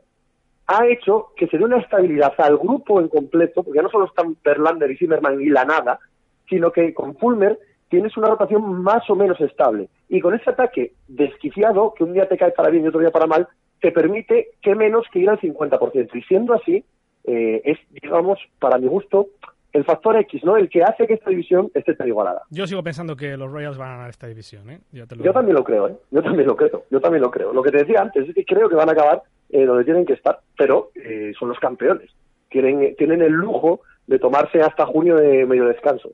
ha 0.67 0.85
hecho 0.85 1.29
que 1.35 1.47
se 1.47 1.57
dé 1.57 1.63
una 1.63 1.79
estabilidad 1.79 2.33
al 2.37 2.57
grupo 2.57 2.99
en 2.99 3.07
completo, 3.07 3.63
porque 3.63 3.77
ya 3.77 3.83
no 3.83 3.89
solo 3.89 4.05
están 4.05 4.37
Verlander 4.43 4.91
y 4.91 4.97
Zimmerman 4.97 5.41
y 5.41 5.49
la 5.49 5.65
nada, 5.65 5.99
sino 6.47 6.71
que 6.71 6.93
con 6.93 7.15
Fulmer 7.17 7.57
tienes 7.89 8.15
una 8.17 8.27
rotación 8.27 8.83
más 8.83 9.09
o 9.09 9.15
menos 9.15 9.41
estable. 9.41 9.89
Y 10.09 10.19
con 10.19 10.35
ese 10.35 10.51
ataque 10.51 10.93
desquiciado, 11.07 11.93
que 11.95 12.03
un 12.03 12.13
día 12.13 12.27
te 12.27 12.37
cae 12.37 12.51
para 12.51 12.69
bien 12.69 12.83
y 12.83 12.89
otro 12.89 12.99
día 12.99 13.11
para 13.11 13.25
mal, 13.25 13.47
te 13.81 13.91
permite 13.91 14.49
que 14.61 14.75
menos 14.75 15.05
que 15.11 15.19
ir 15.19 15.29
al 15.29 15.39
50%. 15.39 16.09
Y 16.13 16.21
siendo 16.23 16.53
así, 16.53 16.83
eh, 17.25 17.61
es, 17.63 17.77
digamos, 17.91 18.39
para 18.59 18.77
mi 18.77 18.87
gusto, 18.87 19.27
el 19.73 19.85
factor 19.85 20.17
X, 20.17 20.43
¿no? 20.43 20.57
El 20.57 20.69
que 20.69 20.83
hace 20.83 21.05
que 21.05 21.13
esta 21.13 21.29
división 21.29 21.69
esté 21.73 21.93
tan 21.93 22.07
igualada. 22.07 22.41
Yo 22.49 22.65
sigo 22.65 22.83
pensando 22.83 23.15
que 23.15 23.37
los 23.37 23.51
Royals 23.51 23.77
van 23.77 23.89
a 23.89 23.95
ganar 23.95 24.09
esta 24.09 24.27
división, 24.27 24.69
¿eh? 24.69 24.79
Yo, 24.91 25.05
también 25.05 25.55
lo 25.55 25.63
creo, 25.63 25.87
¿eh? 25.87 25.95
Yo 26.11 26.23
también 26.23 26.47
lo 26.47 26.55
creo, 26.55 26.83
yo 26.89 26.99
también 26.99 27.21
lo 27.21 27.31
creo. 27.31 27.53
Lo 27.53 27.61
que 27.61 27.71
te 27.71 27.79
decía 27.79 28.01
antes 28.01 28.27
es 28.27 28.33
que 28.33 28.45
creo 28.45 28.69
que 28.69 28.75
van 28.75 28.89
a 28.89 28.93
acabar 28.93 29.21
eh, 29.49 29.65
donde 29.65 29.83
tienen 29.83 30.05
que 30.05 30.13
estar, 30.13 30.39
pero 30.57 30.91
eh, 30.95 31.33
son 31.37 31.49
los 31.49 31.59
campeones. 31.59 32.09
Tienen, 32.49 32.95
tienen 32.95 33.21
el 33.21 33.33
lujo 33.33 33.81
de 34.07 34.19
tomarse 34.19 34.61
hasta 34.61 34.85
junio 34.85 35.17
de 35.17 35.45
medio 35.45 35.65
descanso. 35.65 36.09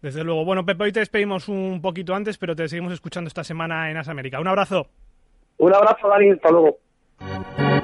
Desde 0.00 0.24
luego. 0.24 0.44
Bueno, 0.44 0.64
Pepe, 0.64 0.84
hoy 0.84 0.92
te 0.92 1.00
despedimos 1.00 1.48
un 1.48 1.80
poquito 1.82 2.14
antes, 2.14 2.38
pero 2.38 2.56
te 2.56 2.66
seguimos 2.68 2.92
escuchando 2.92 3.28
esta 3.28 3.44
semana 3.44 3.90
en 3.90 3.98
As 3.98 4.08
América. 4.08 4.40
Un 4.40 4.48
abrazo. 4.48 4.86
Un 5.58 5.74
abrazo, 5.74 6.08
Dani, 6.08 6.30
hasta 6.30 6.50
luego. 6.50 6.78
Thank 7.20 7.46
you. 7.58 7.79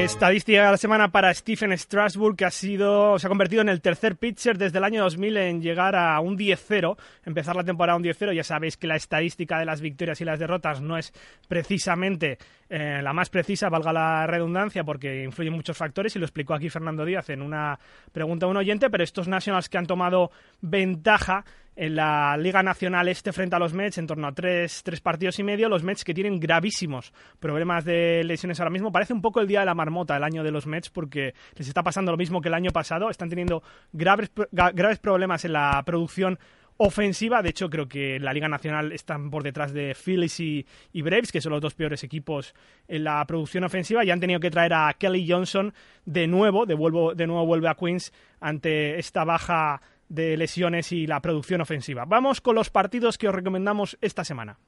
Estadística 0.00 0.64
de 0.64 0.70
la 0.70 0.76
semana 0.78 1.12
para 1.12 1.32
Stephen 1.34 1.76
Strasburg, 1.76 2.34
que 2.34 2.46
ha 2.46 2.50
sido, 2.50 3.18
se 3.18 3.26
ha 3.26 3.28
convertido 3.28 3.60
en 3.60 3.68
el 3.68 3.82
tercer 3.82 4.16
pitcher 4.16 4.56
desde 4.56 4.78
el 4.78 4.84
año 4.84 5.02
2000 5.02 5.36
en 5.36 5.60
llegar 5.60 5.94
a 5.94 6.18
un 6.20 6.38
10-0, 6.38 6.96
empezar 7.26 7.54
la 7.54 7.64
temporada 7.64 7.98
un 7.98 8.02
10-0. 8.02 8.34
Ya 8.34 8.42
sabéis 8.42 8.78
que 8.78 8.86
la 8.86 8.96
estadística 8.96 9.58
de 9.58 9.66
las 9.66 9.82
victorias 9.82 10.18
y 10.22 10.24
las 10.24 10.38
derrotas 10.38 10.80
no 10.80 10.96
es 10.96 11.12
precisamente 11.48 12.38
eh, 12.70 13.00
la 13.02 13.12
más 13.12 13.28
precisa, 13.28 13.68
valga 13.68 13.92
la 13.92 14.26
redundancia, 14.26 14.84
porque 14.84 15.22
influyen 15.22 15.52
muchos 15.52 15.76
factores, 15.76 16.16
y 16.16 16.18
lo 16.18 16.24
explicó 16.24 16.54
aquí 16.54 16.70
Fernando 16.70 17.04
Díaz 17.04 17.28
en 17.28 17.42
una 17.42 17.78
pregunta 18.10 18.46
a 18.46 18.48
un 18.48 18.56
oyente, 18.56 18.88
pero 18.88 19.04
estos 19.04 19.28
Nationals 19.28 19.68
que 19.68 19.76
han 19.76 19.86
tomado 19.86 20.30
ventaja 20.62 21.44
en 21.76 21.96
la 21.96 22.36
Liga 22.36 22.62
Nacional 22.62 23.08
Este 23.08 23.32
frente 23.32 23.56
a 23.56 23.58
los 23.58 23.72
Mets 23.72 23.98
en 23.98 24.06
torno 24.06 24.26
a 24.26 24.32
tres, 24.32 24.82
tres 24.82 25.00
partidos 25.00 25.38
y 25.38 25.42
medio. 25.42 25.68
Los 25.68 25.82
Mets 25.82 26.04
que 26.04 26.14
tienen 26.14 26.38
gravísimos 26.38 27.12
problemas 27.38 27.84
de 27.84 28.22
lesiones 28.24 28.60
ahora 28.60 28.70
mismo. 28.70 28.92
Parece 28.92 29.12
un 29.12 29.22
poco 29.22 29.40
el 29.40 29.48
día 29.48 29.60
de 29.60 29.66
la 29.66 29.74
marmota 29.74 30.16
el 30.16 30.24
año 30.24 30.42
de 30.42 30.50
los 30.50 30.66
Mets 30.66 30.90
porque 30.90 31.34
les 31.56 31.68
está 31.68 31.82
pasando 31.82 32.12
lo 32.12 32.18
mismo 32.18 32.40
que 32.40 32.48
el 32.48 32.54
año 32.54 32.70
pasado. 32.70 33.10
Están 33.10 33.28
teniendo 33.28 33.62
graves, 33.92 34.30
graves 34.50 34.98
problemas 34.98 35.44
en 35.44 35.52
la 35.52 35.82
producción 35.84 36.38
ofensiva. 36.82 37.42
De 37.42 37.50
hecho, 37.50 37.68
creo 37.68 37.86
que 37.86 38.16
en 38.16 38.24
la 38.24 38.32
Liga 38.32 38.48
Nacional 38.48 38.92
están 38.92 39.30
por 39.30 39.42
detrás 39.42 39.72
de 39.74 39.94
Phillies 39.94 40.40
y, 40.40 40.66
y, 40.92 41.02
Braves, 41.02 41.30
que 41.30 41.42
son 41.42 41.52
los 41.52 41.60
dos 41.60 41.74
peores 41.74 42.02
equipos 42.04 42.54
en 42.88 43.04
la 43.04 43.22
producción 43.26 43.64
ofensiva, 43.64 44.02
y 44.02 44.10
han 44.10 44.18
tenido 44.18 44.40
que 44.40 44.50
traer 44.50 44.72
a 44.72 44.94
Kelly 44.98 45.28
Johnson 45.28 45.74
de 46.06 46.26
nuevo, 46.26 46.64
de, 46.64 46.74
de 46.74 47.26
nuevo 47.26 47.44
vuelve 47.44 47.68
a 47.68 47.74
Queens 47.74 48.14
ante 48.40 48.98
esta 48.98 49.24
baja 49.24 49.82
de 50.10 50.36
lesiones 50.36 50.92
y 50.92 51.06
la 51.06 51.22
producción 51.22 51.62
ofensiva. 51.62 52.04
Vamos 52.04 52.42
con 52.42 52.54
los 52.54 52.68
partidos 52.68 53.16
que 53.16 53.28
os 53.28 53.34
recomendamos 53.34 53.96
esta 54.02 54.24
semana. 54.24 54.58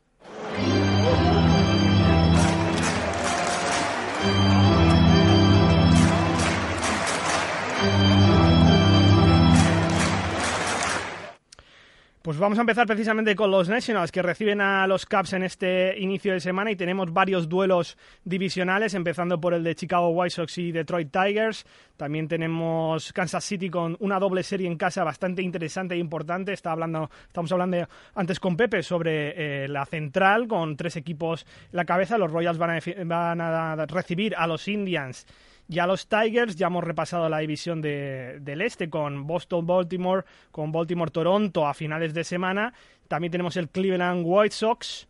Pues 12.23 12.39
vamos 12.39 12.57
a 12.57 12.61
empezar 12.61 12.87
precisamente 12.87 13.35
con 13.35 13.51
los 13.51 13.69
Nationals 13.69 14.13
que 14.13 14.23
reciben 14.23 14.61
a 14.61 14.87
los 14.87 15.07
Cubs 15.07 15.33
en 15.33 15.43
este 15.43 15.99
inicio 15.99 16.33
de 16.33 16.39
semana 16.39 16.71
y 16.71 16.77
tenemos 16.77 17.13
varios 17.13 17.49
duelos 17.49 17.99
divisionales, 18.25 18.95
empezando 18.95 19.41
por 19.41 19.55
el 19.55 19.65
de 19.65 19.75
Chicago 19.75 20.11
White 20.11 20.31
Sox 20.37 20.57
y 20.59 20.71
Detroit 20.71 21.11
Tigers. 21.11 21.67
También 21.97 22.29
tenemos 22.29 23.13
Kansas 23.13 23.45
City 23.45 23.69
con 23.69 23.97
una 23.99 24.21
doble 24.21 24.45
serie 24.45 24.69
en 24.69 24.77
casa 24.77 25.03
bastante 25.03 25.43
interesante 25.43 25.97
e 25.97 25.99
importante. 25.99 26.55
Hablando, 26.63 27.11
estamos 27.27 27.51
hablando 27.51 27.89
antes 28.15 28.39
con 28.39 28.57
Pepe 28.57 28.85
sobre 28.85 29.65
eh, 29.65 29.67
la 29.67 29.85
central 29.85 30.47
con 30.47 30.77
tres 30.77 30.95
equipos 30.95 31.45
en 31.73 31.77
la 31.77 31.85
cabeza. 31.85 32.19
Los 32.19 32.31
Royals 32.31 32.57
van 32.57 32.71
a, 32.71 33.05
van 33.05 33.41
a 33.41 33.87
recibir 33.87 34.37
a 34.37 34.47
los 34.47 34.69
Indians 34.69 35.27
ya 35.69 35.87
los 35.87 36.09
Tigers, 36.09 36.57
ya 36.57 36.67
hemos 36.67 36.85
repasado 36.85 37.29
la 37.29 37.39
división 37.39 37.81
del 37.81 38.61
este 38.61 38.91
con 38.91 39.27
Boston-Baltimore, 39.27 40.25
con 40.51 40.73
Baltimore-Toronto 40.73 41.67
a 41.67 41.75
finales 41.75 42.15
de 42.15 42.25
semana. 42.25 42.73
También 43.09 43.31
tenemos 43.31 43.57
el 43.57 43.69
Cleveland 43.69 44.23
White 44.25 44.55
Sox. 44.55 45.09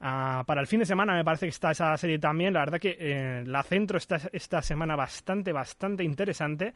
Ah, 0.00 0.44
para 0.46 0.60
el 0.60 0.66
fin 0.66 0.80
de 0.80 0.86
semana 0.86 1.14
me 1.14 1.24
parece 1.24 1.46
que 1.46 1.50
está 1.50 1.70
esa 1.70 1.96
serie 1.96 2.18
también. 2.18 2.52
La 2.52 2.60
verdad 2.60 2.78
que 2.78 2.96
eh, 2.98 3.44
la 3.46 3.62
centro 3.62 3.98
está 3.98 4.20
esta 4.32 4.60
semana 4.62 4.96
bastante, 4.96 5.52
bastante 5.52 6.04
interesante. 6.04 6.74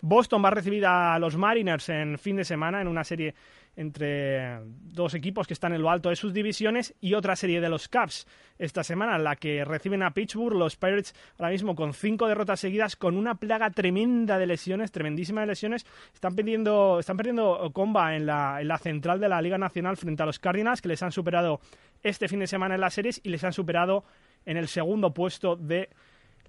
Boston 0.00 0.42
va 0.42 0.48
a 0.48 0.52
recibir 0.52 0.86
a 0.86 1.18
los 1.18 1.36
Mariners 1.36 1.88
en 1.90 2.18
fin 2.18 2.36
de 2.36 2.44
semana 2.44 2.80
en 2.80 2.88
una 2.88 3.04
serie 3.04 3.34
entre 3.76 4.60
dos 4.82 5.14
equipos 5.14 5.46
que 5.46 5.54
están 5.54 5.72
en 5.72 5.82
lo 5.82 5.90
alto 5.90 6.10
de 6.10 6.16
sus 6.16 6.34
divisiones 6.34 6.94
y 7.00 7.14
otra 7.14 7.36
serie 7.36 7.60
de 7.60 7.68
los 7.68 7.88
Cubs 7.88 8.26
esta 8.58 8.84
semana, 8.84 9.18
la 9.18 9.36
que 9.36 9.64
reciben 9.64 10.02
a 10.02 10.12
Pittsburgh 10.12 10.56
los 10.56 10.76
Pirates 10.76 11.14
ahora 11.38 11.50
mismo 11.50 11.74
con 11.74 11.94
cinco 11.94 12.28
derrotas 12.28 12.60
seguidas, 12.60 12.96
con 12.96 13.16
una 13.16 13.36
plaga 13.36 13.70
tremenda 13.70 14.38
de 14.38 14.46
lesiones, 14.46 14.92
tremendísima 14.92 15.40
de 15.40 15.46
lesiones. 15.46 15.86
Están 16.12 16.34
perdiendo, 16.34 16.98
están 17.00 17.16
perdiendo 17.16 17.70
comba 17.72 18.16
en 18.16 18.26
la, 18.26 18.60
en 18.60 18.68
la 18.68 18.78
central 18.78 19.18
de 19.20 19.28
la 19.28 19.40
Liga 19.40 19.56
Nacional 19.56 19.96
frente 19.96 20.22
a 20.22 20.26
los 20.26 20.38
Cardinals, 20.38 20.82
que 20.82 20.88
les 20.88 21.02
han 21.02 21.12
superado 21.12 21.60
este 22.02 22.28
fin 22.28 22.40
de 22.40 22.46
semana 22.46 22.74
en 22.74 22.80
las 22.80 22.94
series 22.94 23.20
y 23.24 23.30
les 23.30 23.44
han 23.44 23.52
superado 23.52 24.04
en 24.44 24.56
el 24.56 24.68
segundo 24.68 25.14
puesto 25.14 25.56
de 25.56 25.90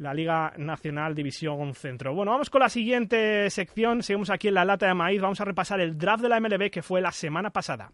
la 0.01 0.15
Liga 0.15 0.51
Nacional 0.58 1.13
División 1.13 1.75
Centro. 1.75 2.13
Bueno, 2.15 2.31
vamos 2.31 2.50
con 2.50 2.62
la 2.62 2.70
siguiente 2.70 3.50
sección. 3.51 4.01
Seguimos 4.01 4.31
aquí 4.31 4.48
en 4.48 4.55
la 4.55 4.65
lata 4.65 4.88
de 4.88 4.96
maíz. 4.96 5.22
Vamos 5.22 5.39
a 5.39 5.46
repasar 5.46 5.79
el 5.79 5.98
draft 5.98 6.24
de 6.24 6.29
la 6.29 6.39
MLB 6.39 6.72
que 6.72 6.81
fue 6.81 7.01
la 7.01 7.12
semana 7.12 7.51
pasada. 7.51 7.91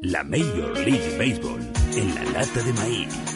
La 0.00 0.24
Major 0.24 0.78
League 0.78 1.18
Baseball 1.18 1.60
en 1.94 2.14
la 2.14 2.24
lata 2.24 2.62
de 2.62 2.72
maíz. 2.72 3.35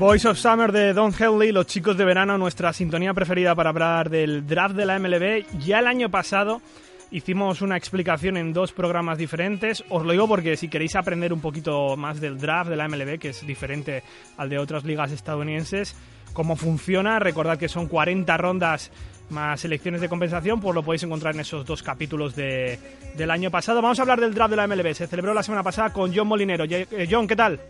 Boys 0.00 0.24
of 0.24 0.38
Summer 0.38 0.72
de 0.72 0.94
Don 0.94 1.12
Henley, 1.12 1.52
los 1.52 1.66
chicos 1.66 1.94
de 1.94 2.06
verano, 2.06 2.38
nuestra 2.38 2.72
sintonía 2.72 3.12
preferida 3.12 3.54
para 3.54 3.68
hablar 3.68 4.08
del 4.08 4.46
draft 4.46 4.74
de 4.74 4.86
la 4.86 4.98
MLB. 4.98 5.44
Ya 5.58 5.80
el 5.80 5.86
año 5.86 6.10
pasado 6.10 6.62
hicimos 7.10 7.60
una 7.60 7.76
explicación 7.76 8.38
en 8.38 8.54
dos 8.54 8.72
programas 8.72 9.18
diferentes. 9.18 9.84
Os 9.90 10.02
lo 10.06 10.12
digo 10.12 10.26
porque 10.26 10.56
si 10.56 10.68
queréis 10.68 10.96
aprender 10.96 11.34
un 11.34 11.42
poquito 11.42 11.98
más 11.98 12.18
del 12.18 12.38
draft 12.38 12.70
de 12.70 12.76
la 12.76 12.88
MLB, 12.88 13.18
que 13.18 13.28
es 13.28 13.46
diferente 13.46 14.02
al 14.38 14.48
de 14.48 14.58
otras 14.58 14.84
ligas 14.84 15.12
estadounidenses, 15.12 15.94
cómo 16.32 16.56
funciona, 16.56 17.18
recordad 17.18 17.58
que 17.58 17.68
son 17.68 17.86
40 17.86 18.34
rondas 18.38 18.90
más 19.28 19.60
selecciones 19.60 20.00
de 20.00 20.08
compensación, 20.08 20.62
pues 20.62 20.74
lo 20.74 20.82
podéis 20.82 21.02
encontrar 21.02 21.34
en 21.34 21.40
esos 21.40 21.66
dos 21.66 21.82
capítulos 21.82 22.34
de, 22.34 22.78
del 23.18 23.30
año 23.30 23.50
pasado. 23.50 23.82
Vamos 23.82 23.98
a 23.98 24.02
hablar 24.02 24.18
del 24.18 24.32
draft 24.32 24.52
de 24.52 24.56
la 24.56 24.66
MLB. 24.66 24.94
Se 24.94 25.06
celebró 25.06 25.34
la 25.34 25.42
semana 25.42 25.62
pasada 25.62 25.92
con 25.92 26.10
John 26.16 26.26
Molinero. 26.26 26.64
Eh, 26.64 27.06
John, 27.10 27.28
¿qué 27.28 27.36
tal? 27.36 27.60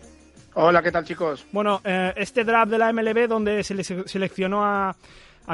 Hola, 0.54 0.82
¿qué 0.82 0.90
tal 0.90 1.04
chicos? 1.04 1.46
Bueno, 1.52 1.80
eh, 1.84 2.12
este 2.16 2.44
draft 2.44 2.72
de 2.72 2.78
la 2.78 2.92
MLB 2.92 3.28
donde 3.28 3.62
se 3.62 3.74
le 3.74 3.84
seleccionó 3.84 4.64
a, 4.64 4.96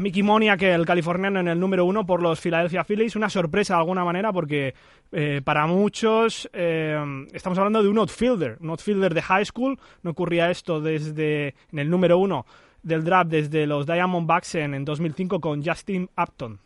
Mickey 0.01 0.23
Monia, 0.23 0.59
que 0.59 0.75
el 0.75 0.85
californiano 0.85 1.41
en 1.41 1.49
el 1.49 1.59
número 1.59 1.87
uno 1.87 2.05
por 2.05 2.21
los 2.21 2.39
Philadelphia 2.39 2.85
Phillies, 2.85 3.17
una 3.17 3.31
sorpresa 3.31 3.75
de 3.75 3.81
alguna 3.81 4.05
manera 4.05 4.31
porque 4.31 4.75
eh, 5.11 5.41
para 5.43 5.67
muchos 5.67 6.51
eh, 6.53 6.99
estamos 7.33 7.59
hablando 7.59 7.83
de 7.83 7.89
un 7.89 7.97
outfielder, 7.99 8.59
un 8.61 8.71
outfielder 8.71 9.15
de 9.15 9.23
high 9.23 9.45
school, 9.47 9.79
no 10.03 10.11
ocurría 10.11 10.51
esto 10.51 10.83
desde 10.83 11.55
en 11.73 11.79
el 11.79 11.89
número 11.89 12.19
uno 12.19 12.45
del 12.83 13.05
draft 13.05 13.31
desde 13.31 13.67
los 13.67 13.87
Diamondbacks 13.87 14.57
en, 14.57 14.75
en 14.75 14.85
2005 14.85 15.41
con 15.41 15.65
Justin 15.65 16.11
Upton. 16.17 16.59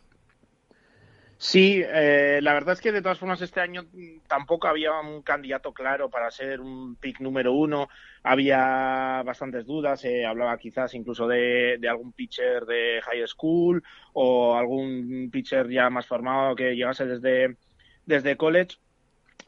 Sí, 1.43 1.81
eh, 1.83 2.37
la 2.43 2.53
verdad 2.53 2.73
es 2.73 2.81
que 2.81 2.91
de 2.91 3.01
todas 3.01 3.17
formas 3.17 3.41
este 3.41 3.61
año 3.61 3.87
tampoco 4.27 4.67
había 4.67 4.91
un 4.99 5.23
candidato 5.23 5.73
claro 5.73 6.07
para 6.07 6.29
ser 6.29 6.61
un 6.61 6.95
pick 6.97 7.19
número 7.19 7.51
uno. 7.53 7.89
Había 8.21 9.23
bastantes 9.25 9.65
dudas. 9.65 10.01
Se 10.01 10.23
hablaba 10.23 10.55
quizás 10.59 10.93
incluso 10.93 11.27
de, 11.27 11.79
algún 11.89 12.11
pitcher 12.13 12.65
de 12.67 13.01
high 13.01 13.25
school 13.25 13.83
o 14.13 14.55
algún 14.55 15.31
pitcher 15.31 15.67
ya 15.67 15.89
más 15.89 16.05
formado 16.05 16.55
que 16.55 16.75
llegase 16.75 17.07
desde, 17.07 17.57
desde 18.05 18.37
college. 18.37 18.77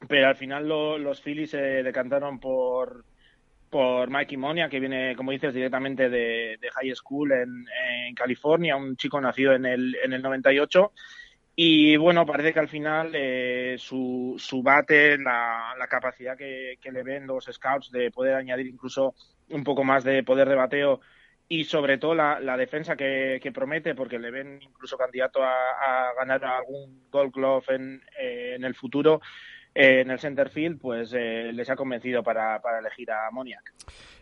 Pero 0.08 0.28
al 0.28 0.36
final 0.36 0.68
los 0.68 1.22
Phillies 1.22 1.52
se 1.52 1.84
decantaron 1.84 2.40
por, 2.40 3.06
por 3.70 4.10
Mikey 4.10 4.38
Monia, 4.38 4.68
que 4.68 4.80
viene, 4.80 5.16
como 5.16 5.30
dices, 5.30 5.54
directamente 5.54 6.10
de, 6.10 6.58
high 6.74 6.96
school 6.96 7.34
en, 7.34 7.68
en, 8.08 8.16
California, 8.16 8.78
un 8.78 8.98
chico 8.98 9.22
nacido 9.22 9.54
en 9.54 9.68
el, 9.68 9.96
en 10.04 10.14
el 10.14 10.24
98 10.24 10.92
y 11.56 11.98
bueno, 11.98 12.26
parece 12.26 12.52
que 12.52 12.60
al 12.60 12.68
final 12.68 13.12
eh, 13.14 13.76
su, 13.78 14.36
su 14.40 14.64
bate, 14.64 15.18
la, 15.20 15.76
la 15.78 15.88
capacidad 15.88 16.36
que, 16.36 16.78
le 16.84 17.04
ven 17.04 17.28
los 17.28 17.46
scouts 17.46 17.92
de 17.92 18.10
poder 18.10 18.36
añadir 18.36 18.68
incluso 18.68 19.14
un 19.50 19.64
poco 19.64 19.84
más 19.84 20.04
de 20.04 20.24
poder 20.24 20.50
de 20.50 20.56
bateo 20.56 21.02
y 21.48 21.66
sobre 21.66 22.00
todo 22.00 22.16
la, 22.16 22.40
la 22.40 22.58
defensa 22.58 22.96
que, 22.96 23.40
que, 23.42 23.52
promete, 23.52 23.94
porque 23.94 24.18
le 24.18 24.32
ven 24.32 24.60
incluso 24.64 24.98
candidato 24.98 25.44
a, 25.44 26.14
ganar 26.18 26.44
algún 26.44 27.04
Gold 27.12 27.34
Glove 27.34 27.66
en, 27.70 28.02
eh, 28.20 28.54
en 28.56 28.64
el 28.64 28.74
futuro 28.74 29.22
eh, 29.76 30.02
en 30.02 30.12
el 30.12 30.20
center 30.20 30.50
field, 30.50 30.80
pues 30.80 31.12
les 31.14 31.70
ha 31.70 31.76
convencido 31.76 32.24
para, 32.24 32.62
para 32.62 32.80
elegir 32.80 33.12
a 33.12 33.30
Moniac. 33.32 33.74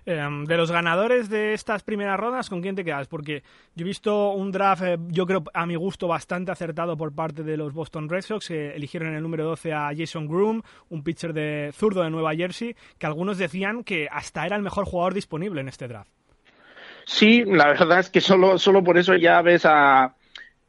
Em, 0.03 0.45
de 0.45 0.57
los 0.57 0.71
ganadores 0.71 1.29
de 1.29 1.53
estas 1.53 1.83
primeras 1.83 2.19
rondas, 2.19 2.49
¿con 2.49 2.61
quién 2.61 2.75
te 2.75 2.83
quedas? 2.83 3.07
Porque 3.07 3.43
yo 3.75 3.85
he 3.85 3.87
visto 3.87 4.31
un 4.31 4.51
draft, 4.51 4.81
eh, 4.81 4.97
yo 5.09 5.27
creo 5.27 5.43
a 5.53 5.67
mi 5.67 5.75
gusto, 5.75 6.07
bastante 6.07 6.51
acertado 6.51 6.97
por 6.97 7.13
parte 7.13 7.43
de 7.43 7.55
los 7.55 7.73
Boston 7.73 8.09
Red 8.09 8.23
Sox, 8.23 8.47
que 8.47 8.75
eligieron 8.75 9.09
en 9.09 9.15
el 9.15 9.21
número 9.21 9.45
12 9.45 9.73
a 9.73 9.91
Jason 9.95 10.27
Groom, 10.27 10.63
un 10.89 11.03
pitcher 11.03 11.33
de 11.33 11.69
zurdo 11.73 12.01
de 12.01 12.09
Nueva 12.09 12.33
Jersey, 12.33 12.75
que 12.97 13.05
algunos 13.05 13.37
decían 13.37 13.83
que 13.83 14.07
hasta 14.11 14.45
era 14.45 14.55
el 14.55 14.63
mejor 14.63 14.85
jugador 14.85 15.13
disponible 15.13 15.61
en 15.61 15.67
este 15.67 15.87
draft. 15.87 16.09
Sí, 17.05 17.43
la 17.45 17.67
verdad 17.67 17.99
es 17.99 18.09
que 18.09 18.21
solo, 18.21 18.57
solo 18.57 18.83
por 18.83 18.97
eso 18.97 19.15
ya 19.15 19.41
ves 19.43 19.65
a, 19.65 20.15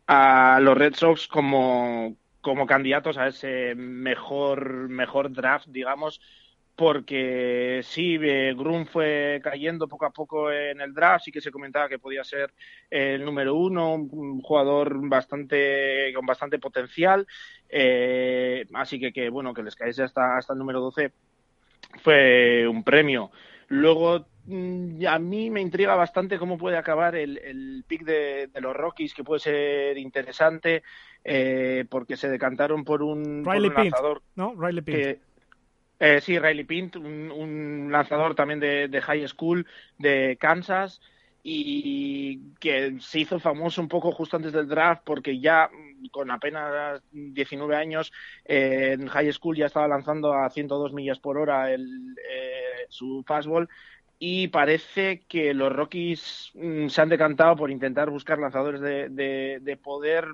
a 0.07 0.61
los 0.61 0.77
Red 0.77 0.95
Sox 0.95 1.27
como, 1.27 2.17
como 2.43 2.67
candidatos 2.67 3.17
a 3.17 3.29
ese 3.29 3.75
mejor, 3.75 4.89
mejor 4.91 5.33
draft, 5.33 5.69
digamos, 5.69 6.21
porque 6.77 7.81
sí, 7.85 8.19
eh, 8.21 8.55
Grum 8.57 8.87
fue 8.87 9.41
cayendo 9.43 9.87
poco 9.87 10.07
a 10.07 10.11
poco 10.11 10.51
en 10.51 10.81
el 10.81 10.93
draft, 10.93 11.25
sí 11.25 11.33
que 11.33 11.41
se 11.41 11.51
comentaba 11.51 11.89
que 11.89 11.99
podía 11.99 12.25
ser 12.25 12.53
el 12.91 13.25
número 13.25 13.55
uno, 13.55 13.95
un 13.95 14.41
jugador 14.41 15.09
bastante 15.09 16.13
con 16.15 16.27
bastante 16.27 16.59
potencial, 16.59 17.27
eh, 17.69 18.67
así 18.75 18.99
que, 18.99 19.13
que 19.13 19.29
bueno, 19.29 19.55
que 19.55 19.63
les 19.63 19.77
caese 19.77 20.03
hasta, 20.03 20.37
hasta 20.37 20.53
el 20.53 20.59
número 20.59 20.81
12 20.81 21.13
fue 22.03 22.67
un 22.67 22.83
premio. 22.83 23.31
Luego, 23.73 24.27
mm, 24.45 25.07
a 25.09 25.19
mí 25.19 25.49
me 25.49 25.63
intriga 25.63 25.95
bastante 25.95 26.39
cómo 26.39 26.59
puede 26.59 26.77
acabar 26.77 27.17
el, 27.17 27.39
el 27.39 27.85
pick 27.87 28.05
de, 28.05 28.51
los 28.61 28.77
Rockies, 28.77 29.15
que 29.15 29.25
puede 29.25 29.41
ser 29.41 29.97
interesante, 29.97 30.83
eh, 31.25 31.87
porque 31.89 32.19
se 32.19 32.29
decantaron 32.29 32.85
por 32.85 33.03
un, 33.03 33.43
lanzador. 33.43 34.21
¿no? 34.37 34.55
Riley 34.55 34.83
Pint. 34.83 35.19
Eh, 36.01 36.21
sí, 36.21 36.39
Riley 36.39 36.65
Pint, 36.65 36.97
un, 36.97 37.89
lanzador 37.91 38.35
también 38.35 38.61
de, 38.61 39.01
high 39.01 39.27
school 39.27 39.67
de 39.97 40.37
Kansas 40.39 41.01
y 41.43 42.53
que 42.61 42.99
se 43.01 43.21
hizo 43.21 43.41
famoso 43.41 43.81
un 43.81 43.89
poco 43.89 44.13
justo 44.13 44.37
antes 44.37 44.53
del 44.53 44.69
draft 44.69 45.03
porque 45.03 45.41
ya 45.41 45.71
con 46.11 46.31
apenas 46.31 47.03
19 47.13 47.77
años 47.77 48.13
eh, 48.45 48.97
en 48.99 49.07
high 49.09 49.33
school 49.33 49.57
ya 49.57 49.67
estaba 49.67 49.89
lanzando 49.89 50.35
a 50.35 50.51
102 50.51 50.93
millas 50.93 51.19
por 51.19 51.39
hora 51.39 51.73
el, 51.73 51.87
eh, 52.31 52.87
su 52.89 53.23
fastball 53.27 53.69
y 54.19 54.49
parece 54.49 55.23
que 55.29 55.55
los 55.55 55.73
Rockies 55.73 56.51
mm, 56.55 56.89
se 56.89 57.03
han 57.03 57.09
decantado 57.09 57.57
por 57.57 57.71
intentar 57.71 58.11
buscar 58.11 58.39
lanzadores 58.39 58.81
de, 58.81 59.61
de 59.61 59.77
poder 59.77 60.27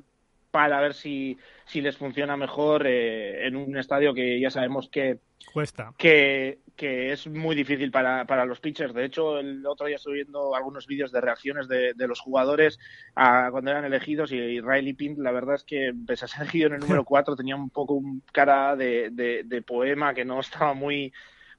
para 0.59 0.81
ver 0.81 0.93
si, 0.93 1.39
si 1.67 1.81
les 1.81 1.97
funciona 1.97 2.37
mejor 2.37 2.85
eh, 2.85 3.47
en 3.47 3.55
un 3.55 3.79
estadio 3.79 4.13
que 4.13 4.41
ya 4.41 4.51
sabemos 4.51 4.89
que 4.89 5.21
cuesta 5.53 5.95
que, 5.97 6.59
que 6.75 7.13
es 7.13 7.29
muy 7.29 7.55
difícil 7.55 7.93
para, 7.93 8.27
para, 8.27 8.45
los 8.45 8.59
pitchers. 8.59 8.93
De 8.93 9.05
hecho, 9.05 9.39
el 9.39 9.65
otro 9.65 9.87
día 9.87 9.95
estoy 9.95 10.15
viendo 10.15 10.57
algunos 10.57 10.89
vídeos 10.89 11.13
de 11.13 11.21
reacciones 11.21 11.69
de, 11.69 11.95
de 11.95 12.09
los 12.09 12.19
jugadores 12.19 12.81
a, 13.15 13.53
cuando 13.53 13.71
eran 13.71 13.85
elegidos 13.85 14.33
y, 14.33 14.61
Riley 14.61 14.95
Pint, 14.95 15.21
la 15.21 15.31
verdad 15.31 15.55
es 15.55 15.63
que 15.63 15.93
pese 16.05 16.25
a 16.25 16.29
ser 16.29 16.43
elegido 16.43 16.67
en 16.67 16.75
el 16.75 16.81
número 16.81 17.05
4 17.05 17.37
tenía 17.37 17.55
un 17.55 17.71
poco 17.71 17.95
un 17.95 18.25
cara 18.33 18.75
de, 18.75 19.11
de, 19.13 19.63
poema 19.63 20.13
que 20.13 20.25
no 20.25 20.41
estaba 20.41 20.75
muy 20.75 21.13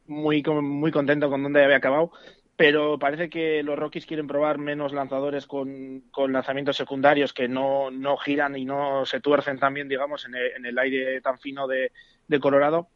muy, 0.07 0.43
muy 0.43 0.91
contento 0.91 1.29
con 1.29 1.41
dónde 1.41 1.63
había 1.63 1.77
acabado 1.77 2.11
pero 2.59 2.99
parece 2.99 3.29
que 3.29 3.63
los 3.63 3.79
Rockies 3.79 4.05
quieren 4.05 4.27
probar 4.27 4.57
menos 4.57 4.91
lanzadores 4.91 5.47
con, 5.47 6.03
lanzamientos 6.27 6.75
secundarios 6.75 7.31
que 7.31 7.47
no, 7.47 7.89
no, 7.89 8.17
giran 8.17 8.57
y 8.57 8.65
no 8.65 9.05
se 9.05 9.21
tuercen 9.21 9.57
también, 9.59 9.87
digamos, 9.87 10.25
en 10.25 10.65
el, 10.65 10.77
aire 10.77 11.21
tan 11.21 11.39
fino 11.39 11.69
de, 11.69 11.89
Colorado. 12.41 12.89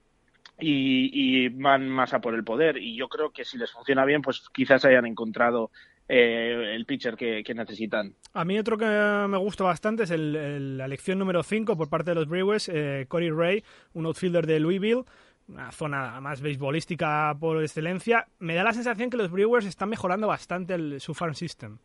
Y, 0.59 1.47
van 1.47 1.87
más 1.87 2.13
a 2.13 2.19
por 2.19 2.35
el 2.35 2.43
poder. 2.43 2.75
Y 2.75 2.97
yo 2.97 3.07
creo 3.07 3.31
que 3.31 3.45
si 3.45 3.57
les 3.57 3.71
funciona 3.71 4.03
bien, 4.03 4.21
pues 4.21 4.49
quizás 4.53 4.83
hayan 4.83 5.05
encontrado 5.05 5.71
eh, 6.09 6.73
el 6.75 6.85
pitcher 6.85 7.15
que, 7.15 7.53
necesitan. 7.55 8.15
A 8.33 8.43
mí 8.43 8.59
otro 8.59 8.77
que 8.77 8.85
me 8.85 9.37
gusta 9.37 9.63
bastante 9.63 10.03
es 10.03 10.09
la 10.09 10.83
elección 10.83 11.19
número 11.19 11.41
5 11.41 11.77
por 11.77 11.87
parte 11.87 12.11
de 12.11 12.15
los 12.15 12.27
Brewers, 12.27 12.67
eh, 12.67 13.05
Corey 13.07 13.29
Ray, 13.29 13.63
un 13.93 14.07
outfielder 14.07 14.45
de 14.45 14.59
Louisville 14.59 15.05
una 15.47 15.71
zona 15.71 16.19
más 16.21 16.41
beisbolística 16.41 17.35
por 17.39 17.61
excelencia, 17.61 18.27
me 18.39 18.55
da 18.55 18.63
la 18.63 18.73
sensación 18.73 19.09
que 19.09 19.17
los 19.17 19.31
Brewers 19.31 19.65
están 19.65 19.89
mejorando 19.89 20.27
bastante 20.27 20.75
el, 20.75 21.01
su 21.01 21.13
farm 21.13 21.35
system. 21.35 21.77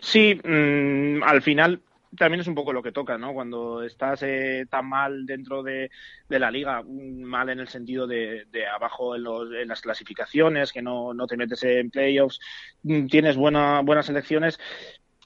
Sí, 0.00 0.34
mm, 0.42 1.22
al 1.22 1.42
final 1.42 1.82
también 2.16 2.40
es 2.40 2.46
un 2.46 2.54
poco 2.54 2.72
lo 2.72 2.82
que 2.82 2.92
toca, 2.92 3.16
¿no? 3.18 3.32
Cuando 3.32 3.82
estás 3.82 4.22
eh, 4.22 4.66
tan 4.68 4.88
mal 4.88 5.26
dentro 5.26 5.62
de, 5.62 5.90
la 6.28 6.50
liga, 6.50 6.82
mal 6.82 7.48
en 7.50 7.60
el 7.60 7.68
sentido 7.68 8.06
de, 8.06 8.46
abajo 8.74 9.14
en, 9.14 9.68
las 9.68 9.80
clasificaciones, 9.80 10.72
que 10.72 10.82
no, 10.82 11.14
no 11.14 11.26
te 11.26 11.36
metes 11.36 11.62
en 11.62 11.90
playoffs, 11.90 12.40
mm, 12.82 13.06
tienes 13.06 13.36
buena, 13.36 13.80
buenas 13.82 14.08
elecciones, 14.08 14.58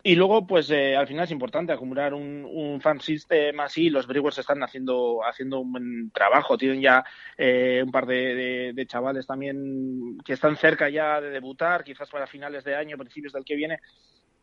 y 0.07 0.17
luego, 0.17 0.47
pues 0.47 0.69
eh, 0.71 0.95
al 0.95 1.07
final 1.07 1.25
es 1.25 1.31
importante 1.31 1.73
acumular 1.73 2.13
un, 2.13 2.45
un 2.45 2.79
farm 2.83 3.01
system 3.01 3.59
así. 3.61 3.89
Los 3.89 4.07
Brewers 4.07 4.37
están 4.37 4.63
haciendo, 4.63 5.25
haciendo 5.25 5.61
un 5.61 5.73
buen 5.73 6.11
trabajo. 6.11 6.59
Tienen 6.59 6.83
ya 6.83 7.03
eh, 7.39 7.81
un 7.83 7.91
par 7.91 8.05
de, 8.05 8.85
chavales 8.87 9.27
también 9.27 10.19
que 10.23 10.35
están 10.35 10.59
cerca 10.59 10.91
ya 10.91 11.23
de 11.23 11.31
debutar, 11.31 11.83
quizás 11.83 12.11
para 12.11 12.27
finales 12.27 12.65
de 12.65 12.77
año, 12.77 12.99
principios 12.99 13.33
del 13.33 13.47
que 13.47 13.57
viene, 13.57 13.81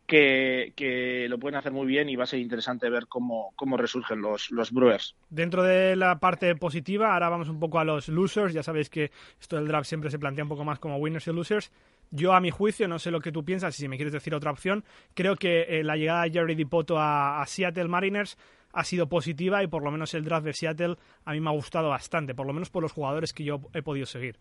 que, 0.06 0.72
que, 0.76 1.26
lo 1.28 1.38
pueden 1.38 1.56
hacer 1.56 1.72
muy 1.72 1.86
bien 1.86 2.08
y 2.08 2.16
va 2.16 2.24
a 2.24 2.26
ser 2.26 2.40
interesante 2.40 2.90
ver 2.90 3.06
cómo, 3.06 3.52
cómo 3.56 3.76
resurgen 3.76 4.20
los, 4.20 4.50
los 4.50 4.72
Brewers. 4.72 5.14
Dentro 5.30 5.62
de 5.62 5.96
la 5.96 6.18
parte 6.18 6.54
positiva, 6.56 7.14
ahora 7.14 7.28
vamos 7.28 7.48
un 7.48 7.60
poco 7.60 7.78
a 7.78 7.84
los 7.84 8.08
losers. 8.08 8.52
Ya 8.52 8.62
sabéis 8.62 8.90
que 8.90 9.10
esto 9.40 9.56
del 9.56 9.68
draft 9.68 9.88
siempre 9.88 10.10
se 10.10 10.18
plantea 10.18 10.44
un 10.44 10.50
poco 10.50 10.64
más 10.64 10.78
como 10.78 10.96
winners 10.96 11.26
y 11.26 11.32
losers. 11.32 11.70
Yo, 12.14 12.34
a 12.34 12.40
mi 12.40 12.50
juicio, 12.50 12.86
no 12.88 12.98
sé 12.98 13.10
lo 13.10 13.20
que 13.20 13.32
tú 13.32 13.42
piensas, 13.42 13.74
si 13.74 13.88
me 13.88 13.96
quieres 13.96 14.12
decir 14.12 14.34
otra 14.34 14.50
opción, 14.50 14.84
creo 15.14 15.34
que 15.34 15.62
eh, 15.62 15.82
la 15.82 15.96
llegada 15.96 16.24
de 16.24 16.30
Jerry 16.30 16.54
Dipoto 16.54 16.96
a, 16.98 17.42
Seattle 17.46 17.88
Mariners 17.88 18.36
ha 18.74 18.84
sido 18.84 19.08
positiva 19.08 19.62
y 19.62 19.66
por 19.66 19.82
lo 19.82 19.90
menos 19.90 20.12
el 20.12 20.24
draft 20.24 20.44
de 20.44 20.52
Seattle 20.52 20.96
a 21.24 21.32
mí 21.32 21.40
me 21.40 21.48
ha 21.48 21.54
gustado 21.54 21.88
bastante, 21.88 22.34
por 22.34 22.46
lo 22.46 22.52
menos 22.52 22.68
por 22.68 22.82
los 22.82 22.92
jugadores 22.92 23.32
que 23.32 23.44
yo 23.44 23.60
he 23.72 23.80
podido 23.80 24.04
seguir. 24.04 24.36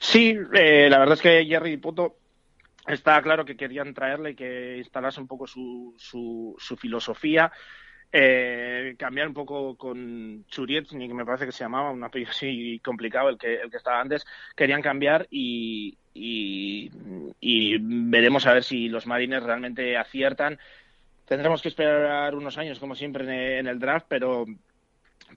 Sí, 0.00 0.38
eh, 0.54 0.88
la 0.88 0.98
verdad 0.98 1.14
es 1.16 1.22
que 1.22 1.44
Jerry 1.44 1.72
Dipoto 1.72 2.16
está 2.88 3.20
claro 3.22 3.44
que 3.44 3.56
querían 3.56 3.94
traerle 3.94 4.30
y 4.30 4.34
que 4.34 4.78
instalase 4.78 5.20
un 5.20 5.26
poco 5.26 5.46
su, 5.46 5.94
su, 5.98 6.76
filosofía. 6.76 7.52
Eh, 8.10 8.94
cambiar 8.98 9.28
un 9.28 9.34
poco 9.34 9.76
con 9.76 10.46
Churietny, 10.46 11.08
que 11.08 11.14
me 11.14 11.26
parece 11.26 11.46
que 11.46 11.52
se 11.52 11.64
llamaba, 11.64 11.90
un 11.90 12.02
apellido 12.02 12.30
así 12.30 12.80
complicado, 12.82 13.28
el 13.28 13.38
que, 13.38 13.56
el 13.56 13.70
que 13.70 13.76
estaba 13.76 14.00
antes, 14.00 14.24
querían 14.56 14.80
cambiar 14.80 15.26
y, 15.30 15.98
y, 16.14 16.90
veremos 17.80 18.46
a 18.46 18.54
ver 18.54 18.64
si 18.64 18.88
los 18.88 19.06
Marines 19.06 19.42
realmente 19.42 19.96
aciertan. 19.96 20.58
Tendremos 21.26 21.60
que 21.60 21.68
esperar 21.68 22.34
unos 22.34 22.56
años, 22.56 22.78
como 22.78 22.94
siempre, 22.94 23.58
en 23.58 23.66
el 23.66 23.78
draft, 23.78 24.06
pero 24.08 24.46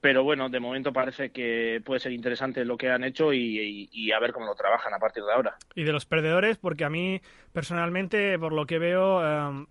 pero 0.02 0.24
bueno, 0.24 0.50
de 0.50 0.60
momento 0.60 0.91
parece 0.91 1.30
que 1.32 1.82
puede 1.86 2.00
ser 2.00 2.12
interesante 2.12 2.65
lo 2.65 2.78
que 2.78 2.89
han 2.89 3.04
hecho 3.04 3.34
y, 3.34 4.12
a 4.12 4.20
ver 4.20 4.34
cómo 4.34 4.48
lo 4.48 4.56
trabajan 4.56 4.94
a 4.94 5.00
partir 5.00 5.24
de 5.24 5.32
ahora. 5.32 5.58
Y 5.76 5.84
de 5.84 5.91
los 5.91 6.06
perdedores, 6.06 6.58
porque 6.58 6.86
a 6.86 6.89
mí 6.89 7.22
personalmente, 7.54 8.38
por 8.39 8.54
lo 8.54 8.65
que 8.65 8.80
veo, 8.80 9.22
em, 9.24 9.67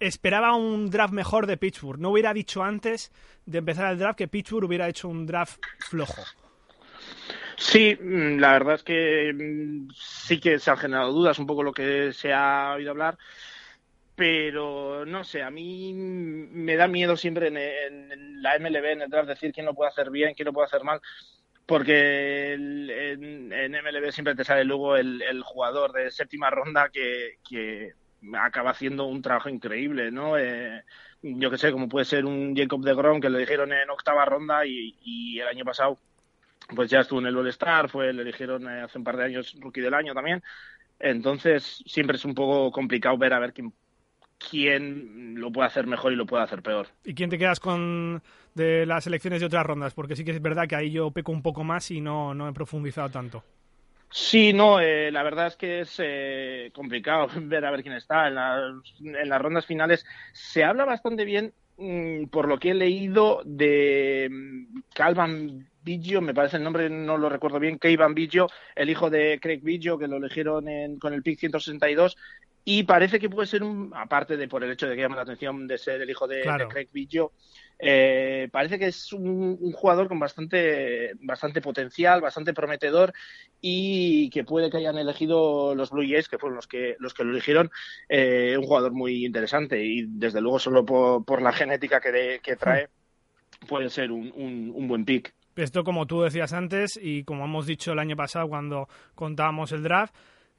esperaba 0.00 0.54
un 0.54 0.90
draft 0.90 1.12
mejor 1.12 1.46
de 1.46 1.56
Pittsburgh. 1.56 1.98
No 1.98 2.10
hubiera 2.10 2.32
dicho 2.32 2.62
antes 2.62 3.12
de 3.44 3.58
empezar 3.58 3.92
el 3.92 3.98
draft 3.98 4.18
que 4.18 4.28
Pittsburgh 4.28 4.64
hubiera 4.64 4.88
hecho 4.88 5.08
un 5.08 5.26
draft 5.26 5.60
flojo. 5.78 6.22
Sí, 7.56 7.96
mm, 8.00 8.38
la 8.38 8.52
verdad 8.52 8.76
es 8.76 8.82
que 8.82 9.32
mm, 9.32 9.90
sí 9.94 10.40
que 10.40 10.58
se 10.58 10.70
han 10.70 10.76
generado 10.76 11.12
dudas, 11.12 11.38
un 11.38 11.46
poco 11.46 11.62
lo 11.62 11.72
que 11.72 12.12
se 12.12 12.32
ha 12.32 12.74
oído 12.76 12.90
hablar, 12.90 13.18
pero 14.16 15.04
no 15.06 15.24
sé, 15.24 15.42
a 15.42 15.50
mí 15.50 15.92
me 15.94 16.76
da 16.76 16.86
miedo 16.88 17.16
siempre 17.16 17.48
en, 17.48 18.42
la 18.42 18.56
MLB, 18.58 18.92
en 18.92 19.02
el 19.02 19.10
draft, 19.10 19.28
decir 19.28 19.52
quién 19.52 19.66
lo 19.66 19.74
puede 19.74 19.90
hacer 19.90 20.10
bien, 20.10 20.34
quién 20.34 20.46
lo 20.46 20.52
puede 20.52 20.66
hacer 20.66 20.84
mal, 20.84 21.00
porque 21.66 22.52
en, 22.52 23.48
MLB 23.48 24.12
siempre 24.12 24.34
te 24.34 24.44
sale 24.44 24.64
luego 24.64 24.96
el, 24.96 25.42
jugador 25.42 25.92
de 25.92 26.10
séptima 26.10 26.50
ronda 26.50 26.90
que, 26.90 27.92
acaba 28.34 28.70
haciendo 28.70 29.04
un 29.04 29.20
trabajo 29.20 29.50
increíble, 29.50 30.10
¿no? 30.10 30.38
Eh, 30.38 30.82
yo 31.22 31.50
que 31.50 31.58
sé, 31.58 31.72
como 31.72 31.88
puede 31.88 32.06
ser 32.06 32.24
un 32.24 32.56
Jacob 32.56 32.82
de 32.82 32.94
Grom 32.94 33.20
que 33.20 33.28
le 33.28 33.40
dijeron 33.40 33.72
en 33.72 33.90
octava 33.90 34.24
ronda 34.24 34.64
y, 34.64 34.96
y 35.02 35.40
el 35.40 35.48
año 35.48 35.64
pasado 35.64 35.98
pues 36.74 36.90
ya 36.90 37.00
estuvo 37.00 37.20
en 37.20 37.26
el 37.26 37.36
All-Star, 37.36 37.88
fue, 37.88 38.12
le 38.12 38.22
eligieron 38.22 38.68
eh, 38.68 38.82
hace 38.82 38.98
un 38.98 39.04
par 39.04 39.16
de 39.16 39.24
años 39.24 39.56
Rookie 39.60 39.80
del 39.80 39.94
Año 39.94 40.14
también. 40.14 40.42
Entonces, 40.98 41.82
siempre 41.86 42.16
es 42.16 42.24
un 42.24 42.34
poco 42.34 42.70
complicado 42.70 43.18
ver 43.18 43.32
a 43.32 43.38
ver 43.38 43.52
quién, 43.52 43.72
quién 44.50 45.34
lo 45.40 45.50
puede 45.50 45.68
hacer 45.68 45.86
mejor 45.86 46.12
y 46.12 46.16
lo 46.16 46.26
puede 46.26 46.44
hacer 46.44 46.62
peor. 46.62 46.88
¿Y 47.04 47.14
quién 47.14 47.30
te 47.30 47.38
quedas 47.38 47.60
con 47.60 48.22
de 48.54 48.86
las 48.86 49.06
elecciones 49.06 49.40
de 49.40 49.46
otras 49.46 49.66
rondas? 49.66 49.94
Porque 49.94 50.16
sí 50.16 50.24
que 50.24 50.30
es 50.30 50.42
verdad 50.42 50.66
que 50.68 50.76
ahí 50.76 50.90
yo 50.90 51.10
peco 51.10 51.32
un 51.32 51.42
poco 51.42 51.64
más 51.64 51.90
y 51.90 52.00
no, 52.00 52.34
no 52.34 52.48
he 52.48 52.52
profundizado 52.52 53.10
tanto. 53.10 53.44
Sí, 54.16 54.52
no, 54.52 54.78
eh, 54.78 55.10
la 55.10 55.24
verdad 55.24 55.48
es 55.48 55.56
que 55.56 55.80
es 55.80 55.96
eh, 55.98 56.70
complicado 56.72 57.26
ver 57.42 57.64
a 57.64 57.72
ver 57.72 57.82
quién 57.82 57.96
está. 57.96 58.28
En 58.28 58.36
las, 58.36 58.60
en 59.00 59.28
las 59.28 59.42
rondas 59.42 59.66
finales 59.66 60.06
se 60.32 60.62
habla 60.62 60.84
bastante 60.84 61.24
bien, 61.24 61.52
mm, 61.78 62.26
por 62.26 62.46
lo 62.46 62.58
que 62.58 62.70
he 62.70 62.74
leído, 62.74 63.42
de 63.44 64.28
mm, 64.30 64.82
Calvin 64.94 65.68
Biggio, 65.82 66.20
me 66.20 66.32
parece 66.32 66.58
el 66.58 66.62
nombre, 66.62 66.88
no 66.88 67.18
lo 67.18 67.28
recuerdo 67.28 67.58
bien, 67.58 67.78
Keivan 67.78 68.14
Biggio, 68.14 68.48
el 68.76 68.88
hijo 68.88 69.10
de 69.10 69.40
Craig 69.42 69.60
Biggio, 69.62 69.98
que 69.98 70.06
lo 70.06 70.16
eligieron 70.16 70.64
con 70.98 71.12
el 71.12 71.22
pick 71.22 71.40
162, 71.40 72.16
y 72.64 72.84
parece 72.84 73.20
que 73.20 73.28
puede 73.28 73.46
ser 73.46 73.62
un, 73.62 73.92
aparte 73.94 74.38
de 74.38 74.48
por 74.48 74.64
el 74.64 74.70
hecho 74.70 74.86
de 74.86 74.96
que 74.96 75.02
llama 75.02 75.16
la 75.16 75.22
atención 75.22 75.66
de 75.66 75.76
ser 75.76 76.00
el 76.00 76.08
hijo 76.08 76.26
de, 76.26 76.42
Craig 76.68 76.88
Biggio, 76.92 77.32
eh, 77.78 78.48
parece 78.50 78.78
que 78.78 78.86
es 78.86 79.12
un, 79.12 79.72
jugador 79.72 80.08
con 80.08 80.18
bastante, 80.18 81.12
bastante 81.20 81.60
potencial, 81.60 82.22
bastante 82.22 82.54
prometedor 82.54 83.12
y 83.60 84.30
que 84.30 84.44
puede 84.44 84.70
que 84.70 84.78
hayan 84.78 84.96
elegido 84.96 85.74
los 85.74 85.90
Blue 85.90 86.08
Jays, 86.08 86.28
que 86.28 86.38
fueron 86.38 86.56
los 86.56 86.66
que, 86.66 86.96
los 86.98 87.12
que 87.12 87.24
lo 87.24 87.32
eligieron, 87.32 87.70
eh, 88.08 88.56
un 88.58 88.64
jugador 88.64 88.92
muy 88.92 89.26
interesante. 89.26 89.84
Y 89.84 90.06
desde 90.08 90.40
luego 90.40 90.58
solo 90.58 90.86
por, 90.86 91.42
la 91.42 91.52
genética 91.52 92.00
que, 92.00 92.40
que 92.42 92.56
trae 92.56 92.88
puede 93.68 93.90
ser 93.90 94.10
un, 94.10 94.32
un 94.74 94.88
buen 94.88 95.04
pick. 95.04 95.34
Esto, 95.56 95.84
como 95.84 96.06
tú 96.06 96.22
decías 96.22 96.52
antes 96.52 96.98
y 97.00 97.22
como 97.24 97.44
hemos 97.44 97.66
dicho 97.66 97.92
el 97.92 98.00
año 98.00 98.16
pasado 98.16 98.48
cuando 98.48 98.88
contábamos 99.14 99.70
el 99.70 99.84
draft, 99.84 100.14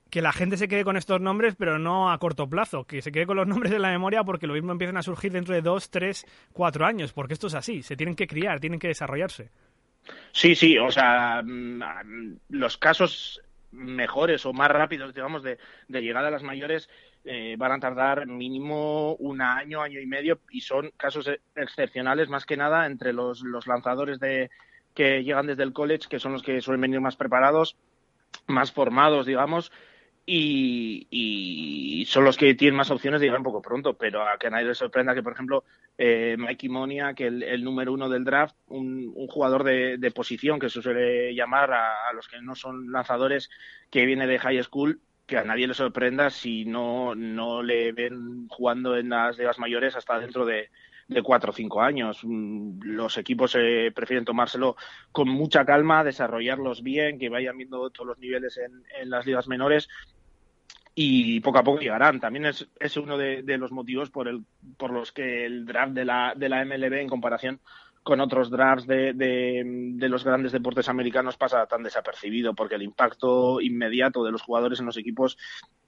que 0.09 0.21
la 0.21 0.31
gente 0.31 0.57
se 0.57 0.67
quede 0.67 0.83
con 0.83 0.97
estos 0.97 1.19
nombres, 1.21 1.55
pero 1.55 1.79
no 1.79 2.11
a 2.11 2.17
corto 2.19 2.47
plazo, 2.49 2.85
que 2.85 3.01
se 3.01 3.11
quede 3.11 3.25
con 3.25 3.37
los 3.37 3.47
nombres 3.47 3.73
en 3.73 3.81
la 3.81 3.89
memoria 3.89 4.23
porque 4.23 4.47
lo 4.47 4.53
mismo 4.53 4.71
empiezan 4.71 4.97
a 4.97 5.03
surgir 5.03 5.31
dentro 5.31 5.53
de 5.53 5.61
dos, 5.61 5.89
tres, 5.89 6.25
cuatro 6.53 6.85
años, 6.85 7.13
porque 7.13 7.33
esto 7.33 7.47
es 7.47 7.55
así, 7.55 7.83
se 7.83 7.95
tienen 7.95 8.15
que 8.15 8.27
criar, 8.27 8.59
tienen 8.59 8.79
que 8.79 8.87
desarrollarse. 8.87 9.49
Sí, 10.31 10.55
sí, 10.55 10.77
o 10.77 10.91
sea, 10.91 11.41
mm, 11.43 12.37
los 12.49 12.77
casos 12.77 13.41
mejores 13.71 14.45
o 14.45 14.53
más 14.53 14.69
rápidos, 14.69 15.13
digamos, 15.13 15.43
de, 15.43 15.57
de 15.87 16.01
llegada 16.01 16.29
a 16.29 16.31
las 16.31 16.43
mayores 16.43 16.89
eh, 17.25 17.55
van 17.57 17.71
a 17.71 17.79
tardar 17.79 18.27
mínimo 18.27 19.15
un 19.15 19.41
año, 19.41 19.81
año 19.81 19.99
y 19.99 20.05
medio 20.05 20.39
y 20.51 20.61
son 20.61 20.91
casos 20.95 21.29
excepcionales 21.55 22.29
más 22.29 22.45
que 22.45 22.55
nada 22.55 22.85
entre 22.85 23.13
los, 23.13 23.41
los 23.41 23.65
lanzadores 23.65 24.19
de, 24.19 24.51
que 24.93 25.23
llegan 25.23 25.47
desde 25.47 25.63
el 25.63 25.73
college, 25.73 26.07
que 26.09 26.19
son 26.19 26.33
los 26.33 26.43
que 26.43 26.61
suelen 26.61 26.81
venir 26.81 27.01
más 27.01 27.15
preparados, 27.15 27.75
más 28.47 28.71
formados, 28.71 29.25
digamos, 29.25 29.71
y, 30.25 32.05
son 32.07 32.23
los 32.23 32.37
que 32.37 32.53
tienen 32.55 32.77
más 32.77 32.91
opciones 32.91 33.19
de 33.19 33.27
llegar 33.27 33.39
un 33.39 33.45
poco 33.45 33.61
pronto, 33.61 33.95
pero 33.95 34.27
a 34.27 34.37
que 34.37 34.49
nadie 34.49 34.65
le 34.65 34.75
sorprenda 34.75 35.13
que, 35.13 35.23
por 35.23 35.33
ejemplo, 35.33 35.63
eh, 35.97 36.35
Mikey 36.37 36.69
Monia, 36.69 37.13
que 37.13 37.27
el, 37.27 37.43
el, 37.43 37.63
número 37.63 37.93
uno 37.93 38.09
del 38.09 38.23
draft, 38.23 38.55
un, 38.67 39.13
jugador 39.27 39.63
de, 39.63 40.11
posición 40.11 40.59
que 40.59 40.69
se 40.69 40.81
suele 40.81 41.33
llamar 41.35 41.71
a, 41.73 42.13
los 42.13 42.27
que 42.27 42.41
no 42.41 42.55
son 42.55 42.91
lanzadores, 42.91 43.49
que 43.89 44.05
viene 44.05 44.27
de 44.27 44.39
high 44.39 44.63
school, 44.63 45.01
que 45.25 45.37
a 45.37 45.43
nadie 45.43 45.67
le 45.67 45.73
sorprenda 45.73 46.29
si 46.29 46.65
no, 46.65 47.15
no 47.15 47.63
le 47.63 47.91
ven 47.91 48.47
jugando 48.47 48.95
en 48.95 49.09
las 49.09 49.37
ligas 49.37 49.57
mayores 49.57 49.95
hasta 49.95 50.19
dentro 50.19 50.45
de, 50.45 50.69
de 51.07 51.21
cuatro 51.21 51.51
o 51.51 51.53
cinco 51.53 51.81
años. 51.81 52.19
Mm, 52.23 52.81
los 52.81 53.17
equipos 53.17 53.55
eh, 53.55 53.91
prefieren 53.93 54.25
tomárselo 54.25 54.75
con 55.11 55.29
mucha 55.29 55.65
calma, 55.65 56.03
desarrollarlos 56.03 56.83
bien, 56.83 57.19
que 57.19 57.29
vayan 57.29 57.57
viendo 57.57 57.89
todos 57.89 58.07
los 58.07 58.19
niveles 58.19 58.57
en, 58.57 59.09
las 59.09 59.25
ligas 59.25 59.47
menores 59.47 59.87
y 60.95 61.41
poco 61.41 61.59
a 61.59 61.63
poco 61.63 61.81
llegarán. 61.81 62.19
También 62.19 62.45
es, 62.45 62.67
es 62.79 62.95
uno 62.97 63.17
de, 63.17 63.43
los 63.57 63.71
motivos 63.71 64.09
por, 64.09 64.29
el, 64.29 64.43
por 64.77 64.91
los 64.91 65.11
que 65.11 65.45
el 65.45 65.65
draft 65.65 65.91
de 65.91 66.05
la, 66.05 66.33
de 66.35 66.49
la 66.49 66.63
MLB 66.63 66.93
en 66.93 67.09
comparación 67.09 67.59
con 68.05 68.21
otros 68.21 68.51
drafts 68.51 68.85
de, 68.85 69.13
de, 69.13 70.09
los 70.09 70.23
grandes 70.23 70.51
deportes 70.51 70.87
americanos 70.89 71.37
pasa 71.37 71.65
tan 71.65 71.81
desapercibido, 71.81 72.53
porque 72.53 72.75
el 72.75 72.83
impacto 72.83 73.59
inmediato 73.59 74.23
de 74.23 74.31
los 74.31 74.43
jugadores 74.43 74.79
en 74.79 74.85
los 74.85 74.95
equipos 74.97 75.39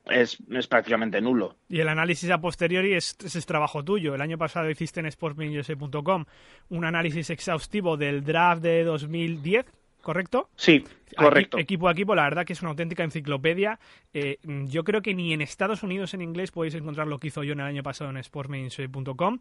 es, 0.10 0.38
prácticamente 0.68 1.22
nulo. 1.22 1.58
Y 1.70 1.80
el 1.80 1.88
análisis 1.88 2.32
a 2.32 2.42
posteriori 2.42 2.96
es, 2.96 3.18
trabajo 3.46 3.84
tuyo. 3.84 4.16
El 4.16 4.22
año 4.22 4.38
pasado 4.40 4.68
hiciste 4.68 5.00
en 5.00 5.12
sportsmanusa.com 5.12 6.26
un 6.70 6.86
análisis 6.86 7.30
exhaustivo 7.30 7.98
del 7.98 8.24
draft 8.24 8.64
de 8.64 8.84
2010, 8.84 9.68
¿correcto? 10.08 10.50
Sí, 10.56 10.86
correcto. 11.18 11.58
equipo 11.58 11.90
a 11.90 11.92
equipo, 11.92 12.16
la 12.16 12.24
verdad 12.24 12.46
que 12.46 12.54
es 12.54 12.62
una 12.62 12.70
auténtica 12.70 13.04
enciclopedia. 13.04 13.78
Eh, 14.14 14.38
yo 14.68 14.86
creo 14.86 15.02
que 15.02 15.14
ni 15.14 15.34
en 15.34 15.42
Estados 15.42 15.84
Unidos 15.84 16.14
en 16.14 16.22
inglés 16.22 16.52
podéis 16.52 16.76
encontrar 16.76 17.08
lo 17.08 17.20
que 17.20 17.28
hizo 17.28 17.44
yo 17.44 17.52
en 17.52 17.60
el 17.60 17.66
año 17.66 17.84
pasado 17.84 18.10
en 18.10 18.24
sportsmanusa.com. 18.24 19.40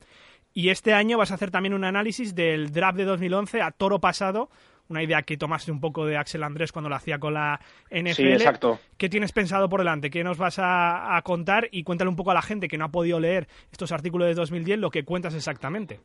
Y 0.53 0.71
este 0.71 0.93
año 0.93 1.19
vas 1.19 1.31
a 1.31 1.35
hacer 1.35 1.53
también 1.53 1.73
un 1.73 1.85
análisis 1.85 2.35
del 2.35 2.73
draft 2.73 2.99
de 2.99 3.05
2011 3.05 3.63
a 3.63 3.71
toro 3.71 4.01
pasado 4.01 4.51
una 4.89 5.03
idea 5.03 5.23
que 5.23 5.37
tomaste 5.37 5.73
un 5.73 5.81
poco 5.81 6.07
de 6.07 6.17
Axel 6.17 6.45
Andrés 6.45 6.71
cuando 6.71 6.89
lo 6.89 6.95
hacía 6.95 7.19
con 7.19 7.35
la 7.35 7.61
NFL. 7.91 8.13
Sí, 8.13 8.29
exacto. 8.29 8.79
¿Qué 8.97 9.09
tienes 9.09 9.33
pensado 9.33 9.69
por 9.69 9.81
delante? 9.81 10.11
¿Qué 10.11 10.23
nos 10.23 10.39
vas 10.39 10.59
a, 10.59 11.21
contar? 11.25 11.69
Y 11.73 11.83
cuéntale 11.83 12.09
un 12.09 12.15
poco 12.15 12.31
a 12.31 12.35
la 12.35 12.43
gente 12.43 12.69
que 12.69 12.79
no 12.79 12.85
ha 12.85 12.91
podido 12.91 13.19
leer 13.19 13.49
estos 13.73 13.91
artículos 13.91 14.29
de 14.29 14.35
2010 14.35 14.79
lo 14.79 14.91
que 14.91 15.05
cuentas 15.05 15.35
exactamente. 15.35 16.01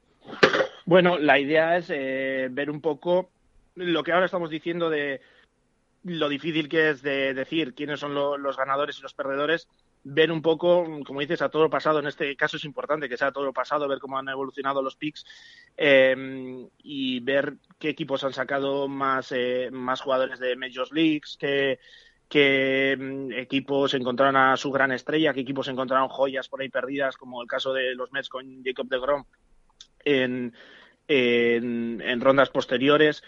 Bueno, 0.86 1.20
la 1.20 1.38
idea 1.38 1.78
es 1.78 1.92
eh, 1.94 2.48
ver 2.52 2.72
un 2.72 2.82
poco 2.82 3.30
lo 3.82 4.04
que 4.04 4.12
ahora 4.12 4.26
estamos 4.26 4.50
diciendo 4.50 4.90
de 4.90 5.22
lo 6.04 6.30
difícil 6.30 6.68
que 6.68 6.90
es 6.90 7.02
de 7.02 7.34
decir 7.34 7.74
quiénes 7.74 8.00
son 8.00 8.16
los 8.16 8.58
ganadores 8.58 8.98
y 8.98 9.02
los 9.02 9.14
perdedores 9.14 9.68
ver 10.04 10.32
un 10.32 10.42
poco, 10.42 10.86
como 11.06 11.20
dices, 11.20 11.42
a 11.42 11.50
todo 11.50 11.64
lo 11.64 11.70
pasado. 11.70 12.00
En 12.00 12.08
este 12.08 12.36
caso 12.36 12.58
es 12.58 12.66
importante 12.66 13.08
que 13.08 13.18
sea 13.18 13.32
todo 13.32 13.46
lo 13.46 13.54
pasado, 13.54 13.88
ver 13.88 14.00
cómo 14.00 14.18
han 14.18 14.30
evolucionado 14.30 14.82
los 14.82 14.96
picks 14.96 15.26
eh, 15.78 16.68
y 16.84 17.20
ver 17.20 17.56
qué 17.80 17.90
equipos 17.90 18.24
han 18.24 18.34
sacado 18.34 18.88
más, 18.88 19.32
eh, 19.32 19.70
más 19.72 20.02
jugadores 20.02 20.40
de 20.40 20.56
Major 20.56 20.88
Leagues, 20.92 21.38
qué, 21.40 22.98
mm, 22.98 23.34
equipos 23.34 23.94
encontraron 23.94 24.38
a 24.38 24.58
su 24.58 24.72
gran 24.72 24.92
estrella, 24.92 25.34
qué 25.34 25.42
equipos 25.42 25.68
encontraron 25.68 26.10
joyas 26.10 26.48
por 26.48 26.62
ahí 26.62 26.70
perdidas, 26.70 27.18
como 27.18 27.42
el 27.42 27.48
caso 27.48 27.74
de 27.74 27.94
los 27.94 28.12
Mets 28.12 28.30
con 28.30 28.64
Jacob 28.64 28.88
de 28.88 29.00
Grom 29.00 29.26
en, 30.04 30.54
en, 31.08 32.02
en 32.02 32.22
rondas 32.22 32.50
posteriores. 32.50 33.22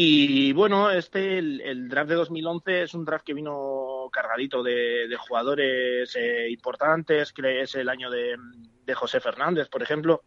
Y 0.00 0.52
bueno, 0.52 0.92
este, 0.92 1.38
el, 1.38 1.88
draft 1.88 2.10
de 2.10 2.14
2011 2.14 2.82
es 2.82 2.94
un 2.94 3.04
draft 3.04 3.26
que 3.26 3.34
vino 3.34 4.08
cargadito 4.12 4.62
de, 4.62 5.12
jugadores 5.18 6.14
eh, 6.14 6.48
importantes, 6.50 7.32
que 7.32 7.62
es 7.62 7.74
el 7.74 7.88
año 7.88 8.08
de, 8.08 8.36
José 8.94 9.18
Fernández, 9.18 9.68
por 9.68 9.82
ejemplo. 9.82 10.22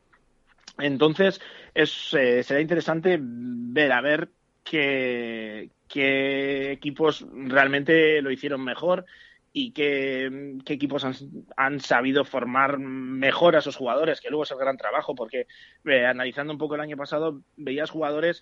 Entonces, 0.77 1.39
es, 1.73 2.13
eh, 2.15 2.43
será 2.43 2.59
interesante 2.59 3.17
ver 3.21 3.93
a 3.93 4.01
ver 4.01 4.31
qué, 4.65 5.69
equipos 5.87 7.25
realmente 7.31 8.21
lo 8.21 8.29
hicieron 8.29 8.65
mejor 8.65 9.05
y 9.53 9.71
qué, 9.71 10.57
equipos 10.65 11.05
han, 11.05 11.15
han, 11.55 11.79
sabido 11.79 12.25
formar 12.25 12.77
mejor 12.77 13.55
a 13.55 13.59
esos 13.59 13.77
jugadores, 13.77 14.19
que 14.19 14.29
luego 14.29 14.43
es 14.43 14.51
el 14.51 14.57
gran 14.57 14.75
trabajo, 14.75 15.15
porque 15.15 15.47
eh, 15.85 16.05
analizando 16.05 16.51
un 16.51 16.59
poco 16.59 16.75
el 16.75 16.81
año 16.81 16.97
pasado, 16.97 17.41
veías 17.55 17.89
jugadores 17.89 18.41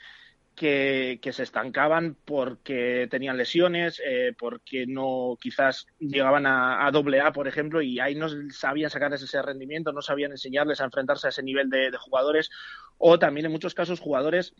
que, 0.59 1.31
se 1.31 1.43
estancaban 1.43 2.17
porque 2.25 3.07
tenían 3.09 3.37
lesiones, 3.37 4.01
eh, 4.05 4.33
porque 4.37 4.85
no 4.85 5.37
quizás 5.39 5.87
llegaban 5.99 6.45
a, 6.45 6.89
doble 6.91 7.21
A, 7.21 7.31
por 7.31 7.47
ejemplo, 7.47 7.81
y 7.81 8.01
ahí 8.01 8.13
no 8.13 8.27
sabían 8.51 8.89
sacarles 8.89 9.21
ese 9.21 9.41
rendimiento, 9.41 9.93
no 9.93 10.01
sabían 10.01 10.31
enseñarles 10.31 10.81
a 10.81 10.83
enfrentarse 10.83 11.27
a 11.27 11.29
ese 11.29 11.43
nivel 11.43 11.69
de, 11.69 11.91
jugadores, 11.97 12.49
o 12.97 13.17
también 13.17 13.45
en 13.45 13.53
muchos 13.53 13.73
casos 13.73 14.01
jugadores 14.01 14.53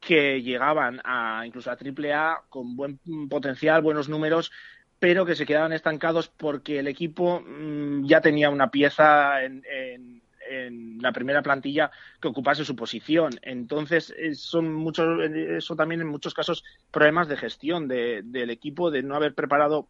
que 0.00 0.42
llegaban 0.42 1.00
a 1.04 1.44
incluso 1.46 1.70
a 1.70 1.76
triple 1.76 2.12
A 2.12 2.42
con 2.48 2.74
buen 2.74 2.98
potencial, 3.30 3.80
buenos 3.80 4.08
números, 4.08 4.50
pero 4.98 5.24
que 5.24 5.36
se 5.36 5.46
quedaban 5.46 5.72
estancados 5.72 6.26
porque 6.28 6.80
el 6.80 6.88
equipo 6.88 7.40
mm, 7.46 8.06
ya 8.06 8.20
tenía 8.20 8.50
una 8.50 8.72
pieza 8.72 9.44
en 9.44 9.62
en 9.70 10.22
la 10.50 11.12
primera 11.12 11.42
plantilla 11.42 11.90
que 12.20 12.28
ocupase 12.28 12.64
su 12.64 12.76
posición. 12.76 13.32
Entonces, 13.42 14.14
son 14.34 14.72
muchos, 14.72 15.22
eso 15.30 15.76
también 15.76 16.00
en 16.00 16.08
muchos 16.08 16.34
casos 16.34 16.64
problemas 16.90 17.28
de 17.28 17.36
gestión 17.36 17.88
del 17.88 18.50
equipo, 18.50 18.90
de 18.90 19.02
no 19.02 19.16
haber 19.16 19.34
preparado 19.34 19.88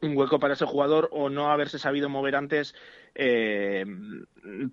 un 0.00 0.16
hueco 0.16 0.38
para 0.38 0.54
ese 0.54 0.66
jugador 0.66 1.08
o 1.12 1.28
no 1.28 1.50
haberse 1.50 1.78
sabido 1.78 2.08
mover 2.08 2.36
antes 2.36 2.74
eh, 3.14 3.84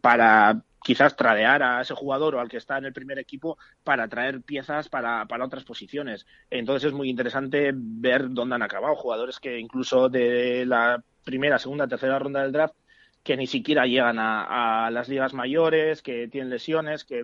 para 0.01 0.63
quizás 0.83 1.15
tradear 1.15 1.61
a 1.61 1.81
ese 1.81 1.93
jugador 1.93 2.35
o 2.35 2.39
al 2.39 2.49
que 2.49 2.57
está 2.57 2.77
en 2.77 2.85
el 2.85 2.93
primer 2.93 3.19
equipo 3.19 3.57
para 3.83 4.07
traer 4.07 4.41
piezas 4.41 4.89
para, 4.89 5.25
para 5.25 5.45
otras 5.45 5.63
posiciones. 5.63 6.25
Entonces 6.49 6.87
es 6.87 6.93
muy 6.93 7.09
interesante 7.09 7.71
ver 7.73 8.29
dónde 8.29 8.55
han 8.55 8.63
acabado 8.63 8.95
jugadores 8.95 9.39
que 9.39 9.59
incluso 9.59 10.09
de 10.09 10.65
la 10.65 11.03
primera, 11.23 11.59
segunda, 11.59 11.87
tercera 11.87 12.17
ronda 12.17 12.41
del 12.41 12.51
draft 12.51 12.75
que 13.23 13.37
ni 13.37 13.47
siquiera 13.47 13.85
llegan 13.85 14.17
a, 14.19 14.89
las 14.91 15.09
ligas 15.09 15.33
mayores, 15.33 16.01
que 16.01 16.27
tienen 16.27 16.49
lesiones, 16.49 17.03
que 17.03 17.23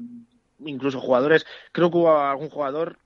incluso 0.59 0.99
jugadores, 0.99 1.45
creo 1.71 1.89
que 1.89 1.97
hubo 1.97 2.17
algún 2.17 2.49
jugador 2.49 2.99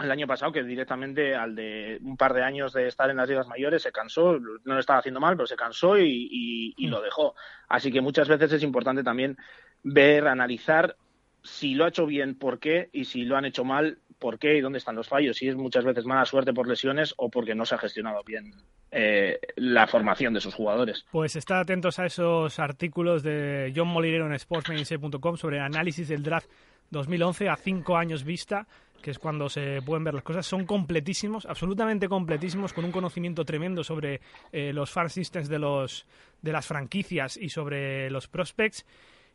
el 0.00 0.10
año 0.10 0.26
pasado 0.26 0.50
que 0.50 0.64
directamente 0.64 1.36
al 1.36 1.54
de 1.54 2.00
un 2.02 2.16
par 2.16 2.34
de 2.34 2.42
años 2.42 2.72
de 2.72 2.88
estar 2.88 3.10
en 3.10 3.16
las 3.16 3.28
ligas 3.28 3.46
mayores 3.46 3.82
se 3.82 3.92
cansó, 3.92 4.38
no 4.40 4.74
lo 4.74 4.80
estaba 4.80 4.98
haciendo 4.98 5.20
mal, 5.20 5.36
pero 5.36 5.46
se 5.46 5.54
cansó 5.54 5.98
y, 5.98 6.74
y, 6.76 6.86
lo 6.88 7.00
dejó. 7.00 7.34
Así 7.68 7.92
que 7.92 8.00
muchas 8.00 8.28
veces 8.28 8.52
es 8.52 8.62
importante 8.64 9.04
también 9.04 9.36
ver, 9.84 10.26
analizar 10.26 10.96
si 11.44 11.74
lo 11.74 11.84
ha 11.84 11.88
hecho 11.88 12.06
bien, 12.06 12.36
por 12.36 12.58
qué, 12.58 12.88
y 12.92 13.04
si 13.04 13.24
lo 13.24 13.36
han 13.36 13.44
hecho 13.44 13.64
mal, 13.64 13.98
por 14.24 14.38
qué 14.38 14.56
y 14.56 14.62
dónde 14.62 14.78
están 14.78 14.96
los 14.96 15.06
fallos. 15.06 15.36
Si 15.36 15.46
es 15.46 15.54
muchas 15.54 15.84
veces 15.84 16.06
mala 16.06 16.24
suerte 16.24 16.54
por 16.54 16.66
lesiones 16.66 17.12
o 17.18 17.28
porque 17.28 17.54
no 17.54 17.66
se 17.66 17.74
ha 17.74 17.78
gestionado 17.78 18.22
bien 18.24 18.54
eh, 18.90 19.38
la 19.56 19.86
formación 19.86 20.32
de 20.32 20.40
sus 20.40 20.54
jugadores. 20.54 21.04
Pues 21.12 21.36
estad 21.36 21.60
atentos 21.60 21.98
a 21.98 22.06
esos 22.06 22.58
artículos 22.58 23.22
de 23.22 23.70
John 23.76 23.88
Molinero 23.88 24.24
en 24.26 24.32
sportsmedicine.com 24.32 25.36
sobre 25.36 25.60
análisis 25.60 26.08
del 26.08 26.22
draft 26.22 26.48
2011 26.88 27.50
a 27.50 27.56
cinco 27.56 27.98
años 27.98 28.24
vista, 28.24 28.66
que 29.02 29.10
es 29.10 29.18
cuando 29.18 29.50
se 29.50 29.82
pueden 29.84 30.04
ver 30.04 30.14
las 30.14 30.22
cosas. 30.22 30.46
Son 30.46 30.64
completísimos, 30.64 31.44
absolutamente 31.44 32.08
completísimos, 32.08 32.72
con 32.72 32.86
un 32.86 32.92
conocimiento 32.92 33.44
tremendo 33.44 33.84
sobre 33.84 34.22
eh, 34.52 34.72
los 34.72 34.90
fan 34.90 35.10
systems 35.10 35.50
de, 35.50 35.58
los, 35.58 36.06
de 36.40 36.50
las 36.50 36.66
franquicias 36.66 37.36
y 37.36 37.50
sobre 37.50 38.08
los 38.08 38.26
prospects. 38.26 38.86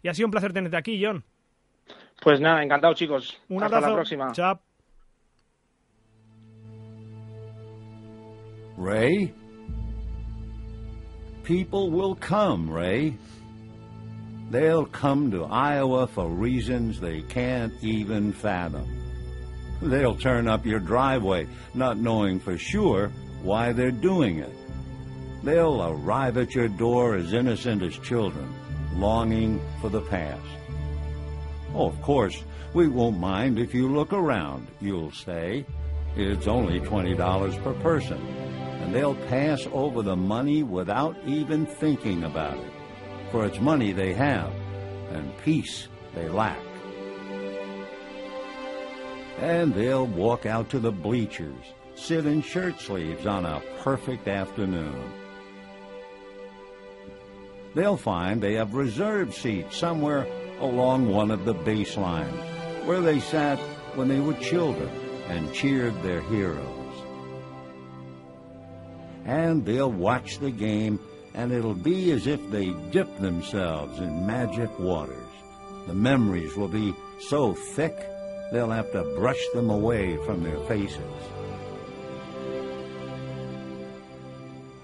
Y 0.01 0.07
ha 0.07 0.15
sido 0.15 0.25
un 0.25 0.31
placer 0.31 0.51
tenerte 0.51 0.77
aquí, 0.77 0.99
John. 0.99 1.23
Pues 2.23 2.41
nada, 2.41 2.63
encantado, 2.63 2.95
chicos. 2.95 3.39
Un 3.49 3.61
Hasta 3.61 3.77
abrazo. 3.77 3.91
la 3.91 3.95
próxima. 3.95 4.31
Chao. 4.31 4.59
Ray? 8.79 9.33
People 11.43 11.91
will 11.91 12.15
come, 12.15 12.69
Ray. 12.69 13.17
They'll 14.49 14.85
come 14.85 15.31
to 15.31 15.43
Iowa 15.43 16.07
for 16.07 16.29
reasons 16.29 16.97
they 16.97 17.21
can't 17.23 17.73
even 17.81 18.31
fathom. 18.31 18.87
They'll 19.81 20.15
turn 20.15 20.47
up 20.47 20.65
your 20.65 20.79
driveway, 20.79 21.47
not 21.73 21.97
knowing 21.97 22.39
for 22.39 22.57
sure 22.57 23.11
why 23.43 23.73
they're 23.73 23.91
doing 23.91 24.39
it. 24.39 24.55
They'll 25.43 25.83
arrive 25.83 26.37
at 26.37 26.55
your 26.55 26.69
door 26.69 27.15
as 27.15 27.33
innocent 27.33 27.83
as 27.83 27.97
children, 27.97 28.49
longing 28.95 29.59
for 29.81 29.89
the 29.89 30.01
past. 30.01 30.47
Oh, 31.75 31.87
of 31.87 32.01
course, 32.01 32.45
we 32.73 32.87
won't 32.87 33.19
mind 33.19 33.59
if 33.59 33.73
you 33.73 33.89
look 33.93 34.13
around, 34.13 34.67
you'll 34.79 35.11
say. 35.11 35.65
It's 36.15 36.47
only 36.47 36.79
$20 36.79 37.63
per 37.63 37.73
person 37.73 38.49
and 38.89 38.95
they'll 38.95 39.27
pass 39.27 39.67
over 39.71 40.01
the 40.01 40.15
money 40.15 40.63
without 40.63 41.15
even 41.27 41.63
thinking 41.63 42.23
about 42.23 42.57
it. 42.57 42.71
For 43.29 43.45
it's 43.45 43.59
money 43.59 43.91
they 43.91 44.13
have, 44.13 44.51
and 45.11 45.37
peace 45.45 45.87
they 46.15 46.27
lack. 46.27 46.57
And 49.37 49.75
they'll 49.75 50.07
walk 50.07 50.47
out 50.47 50.71
to 50.71 50.79
the 50.79 50.91
bleachers, 50.91 51.63
sit 51.93 52.25
in 52.25 52.41
shirt 52.41 52.79
sleeves 52.79 53.27
on 53.27 53.45
a 53.45 53.61
perfect 53.81 54.27
afternoon. 54.27 55.13
They'll 57.75 57.95
find 57.95 58.41
they 58.41 58.55
have 58.55 58.73
reserved 58.73 59.35
seats 59.35 59.77
somewhere 59.77 60.25
along 60.61 61.09
one 61.09 61.29
of 61.29 61.45
the 61.45 61.53
baselines, 61.53 62.85
where 62.87 63.01
they 63.01 63.19
sat 63.19 63.59
when 63.93 64.07
they 64.07 64.19
were 64.19 64.33
children 64.33 64.89
and 65.27 65.53
cheered 65.53 65.93
their 66.01 66.21
heroes 66.21 66.78
and 69.29 69.63
they'll 69.63 69.91
watch 69.91 70.39
the 70.39 70.49
game, 70.49 70.99
and 71.35 71.51
it'll 71.51 71.75
be 71.75 72.11
as 72.11 72.25
if 72.25 72.41
they 72.49 72.71
dip 72.89 73.15
themselves 73.19 73.99
in 73.99 74.25
magic 74.25 74.71
waters. 74.79 75.15
The 75.85 75.93
memories 75.93 76.55
will 76.55 76.67
be 76.67 76.95
so 77.19 77.53
thick, 77.53 77.95
they'll 78.51 78.71
have 78.71 78.91
to 78.93 79.03
brush 79.19 79.43
them 79.53 79.69
away 79.69 80.17
from 80.25 80.43
their 80.43 80.57
faces. 80.61 81.21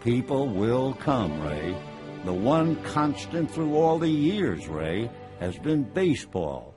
People 0.01 0.47
will 0.47 0.93
come, 0.93 1.41
Ray. 1.41 1.75
The 2.23 2.34
one 2.34 2.75
constant 2.84 3.49
through 3.49 3.75
all 3.75 3.97
the 3.97 4.08
years, 4.08 4.67
Ray, 4.67 5.10
has 5.39 5.58
been 5.58 5.81
baseball. 5.81 6.75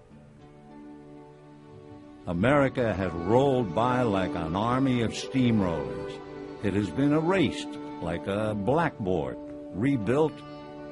America 2.27 2.95
had 2.95 3.13
rolled 3.15 3.75
by 3.75 4.01
like 4.01 4.35
an 4.35 4.57
army 4.57 5.03
of 5.03 5.13
steamrollers. 5.13 6.19
It 6.63 6.75
has 6.75 6.91
been 6.91 7.13
erased 7.13 7.69
like 8.03 8.27
a 8.27 8.55
blackboard, 8.55 9.37
rebuilt 9.73 10.33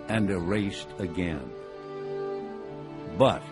and 0.08 0.30
erased 0.30 0.88
again. 0.98 1.50
But 3.18 3.42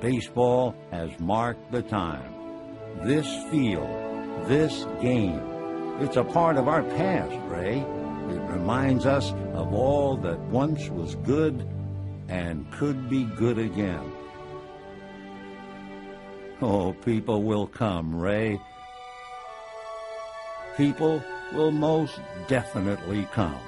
baseball 0.00 0.74
has 0.90 1.10
marked 1.20 1.72
the 1.72 1.82
time. 1.82 2.32
This 3.02 3.26
field, 3.50 3.88
this 4.46 4.86
game, 5.02 5.40
it's 6.00 6.16
a 6.16 6.24
part 6.24 6.56
of 6.56 6.68
our 6.68 6.82
past, 6.82 7.38
Ray. 7.48 7.80
It 7.80 8.40
reminds 8.50 9.04
us 9.04 9.32
of 9.52 9.74
all 9.74 10.16
that 10.18 10.38
once 10.40 10.88
was 10.88 11.16
good 11.16 11.68
and 12.28 12.70
could 12.72 13.10
be 13.10 13.24
good 13.24 13.58
again. 13.58 14.10
Oh, 16.62 16.94
people 17.04 17.42
will 17.42 17.66
come, 17.66 18.14
Ray. 18.14 18.58
People 20.76 21.22
will 21.52 21.70
most 21.70 22.18
definitely 22.48 23.28
come. 23.32 23.60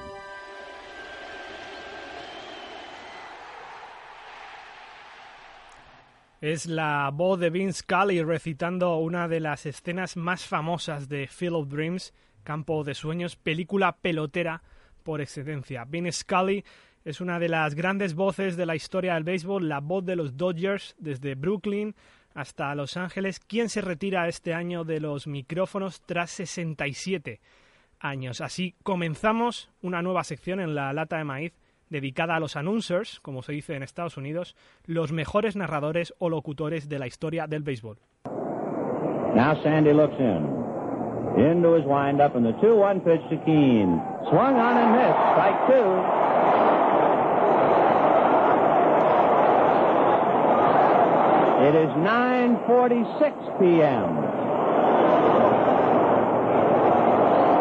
Es 6.41 6.67
la 6.67 7.11
voz 7.15 7.39
de 7.39 7.51
Vince 7.51 7.79
Scully 7.79 8.23
recitando 8.25 8.97
una 8.97 9.29
de 9.29 9.39
las 9.39 9.67
escenas 9.67 10.17
más 10.17 10.47
famosas 10.47 11.09
de 11.09 11.29
Field 11.29 11.55
of 11.55 11.69
Dreams, 11.69 12.13
Campo 12.43 12.83
de 12.83 12.95
Sueños, 12.95 13.37
película 13.37 13.97
pelotera 13.97 14.63
por 15.05 15.21
excelencia. 15.21 15.85
Vince 15.85 16.11
Scully 16.11 16.65
es 17.05 17.21
una 17.21 17.39
de 17.39 17.49
las 17.49 17.77
grandes 17.77 18.15
voces 18.15 18.57
de 18.57 18.67
la 18.67 18.75
historia 18.75 19.15
del 19.15 19.23
béisbol, 19.23 19.69
la 19.69 19.79
voz 19.79 20.05
de 20.05 20.17
los 20.17 20.37
Dodgers 20.37 20.97
desde 20.99 21.37
Brooklyn 21.37 21.95
hasta 22.37 22.75
Los 22.75 22.97
Ángeles, 22.99 23.41
quien 23.41 23.69
se 23.71 23.81
retira 23.81 24.29
este 24.29 24.53
año 24.53 24.85
de 24.85 25.01
los 25.01 25.27
micrófonos 25.27 26.03
tras 26.03 26.31
67 26.33 27.41
años. 27.99 28.43
Así 28.43 28.75
comenzamos 28.83 29.71
una 29.81 30.03
nueva 30.03 30.23
sección 30.23 30.61
en 30.61 30.75
la 30.75 30.93
lata 30.93 31.17
de 31.17 31.25
maíz 31.25 31.55
dedicada 31.89 32.37
a 32.37 32.41
los 32.41 32.57
announcers, 32.57 33.21
como 33.21 33.43
se 33.43 33.53
dice 33.53 33.75
en 33.75 33.83
Estados 33.83 34.19
Unidos, 34.19 34.55
los 34.85 35.13
mejores 35.13 35.57
narradores 35.57 36.13
o 36.19 36.29
locutores 36.29 36.89
de 36.91 36.99
la 36.99 37.07
historia 37.07 37.47
del 37.47 37.63
béisbol. 37.63 37.99
Now 39.35 39.55
Sandy 39.63 39.93
looks 39.93 40.19
in. 40.19 40.67
Into 41.39 41.75
his 41.75 41.85
windup 41.87 42.35
and 42.37 42.47
the 42.47 42.53
2-1 42.61 43.05
pitch 43.05 43.21
to 43.31 43.37
Keene. 43.45 44.01
Swung 44.31 44.57
on 44.57 44.77
and 44.77 44.93
missed. 44.93 45.21
Strike 45.33 45.67
two. 45.69 46.26
It 51.59 51.75
is 51.75 51.89
9.46 51.89 53.59
p.m. 53.59 54.13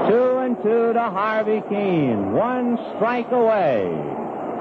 Two 0.10 0.38
and 0.40 0.58
two 0.62 0.92
to 0.94 1.00
Harvey 1.00 1.62
Keene. 1.70 2.34
One 2.34 2.78
strike 2.96 3.32
away. 3.32 3.88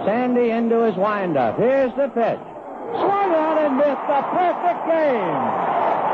Sandy 0.07 0.51
into 0.51 0.83
his 0.83 0.95
windup. 0.95 1.59
Here's 1.59 1.93
the 1.97 2.09
pitch. 2.15 2.39
Swung 2.95 3.35
on 3.35 3.59
and 3.59 3.77
missed 3.77 4.07
the 4.07 4.23
perfect 4.31 4.87
game. 4.87 6.14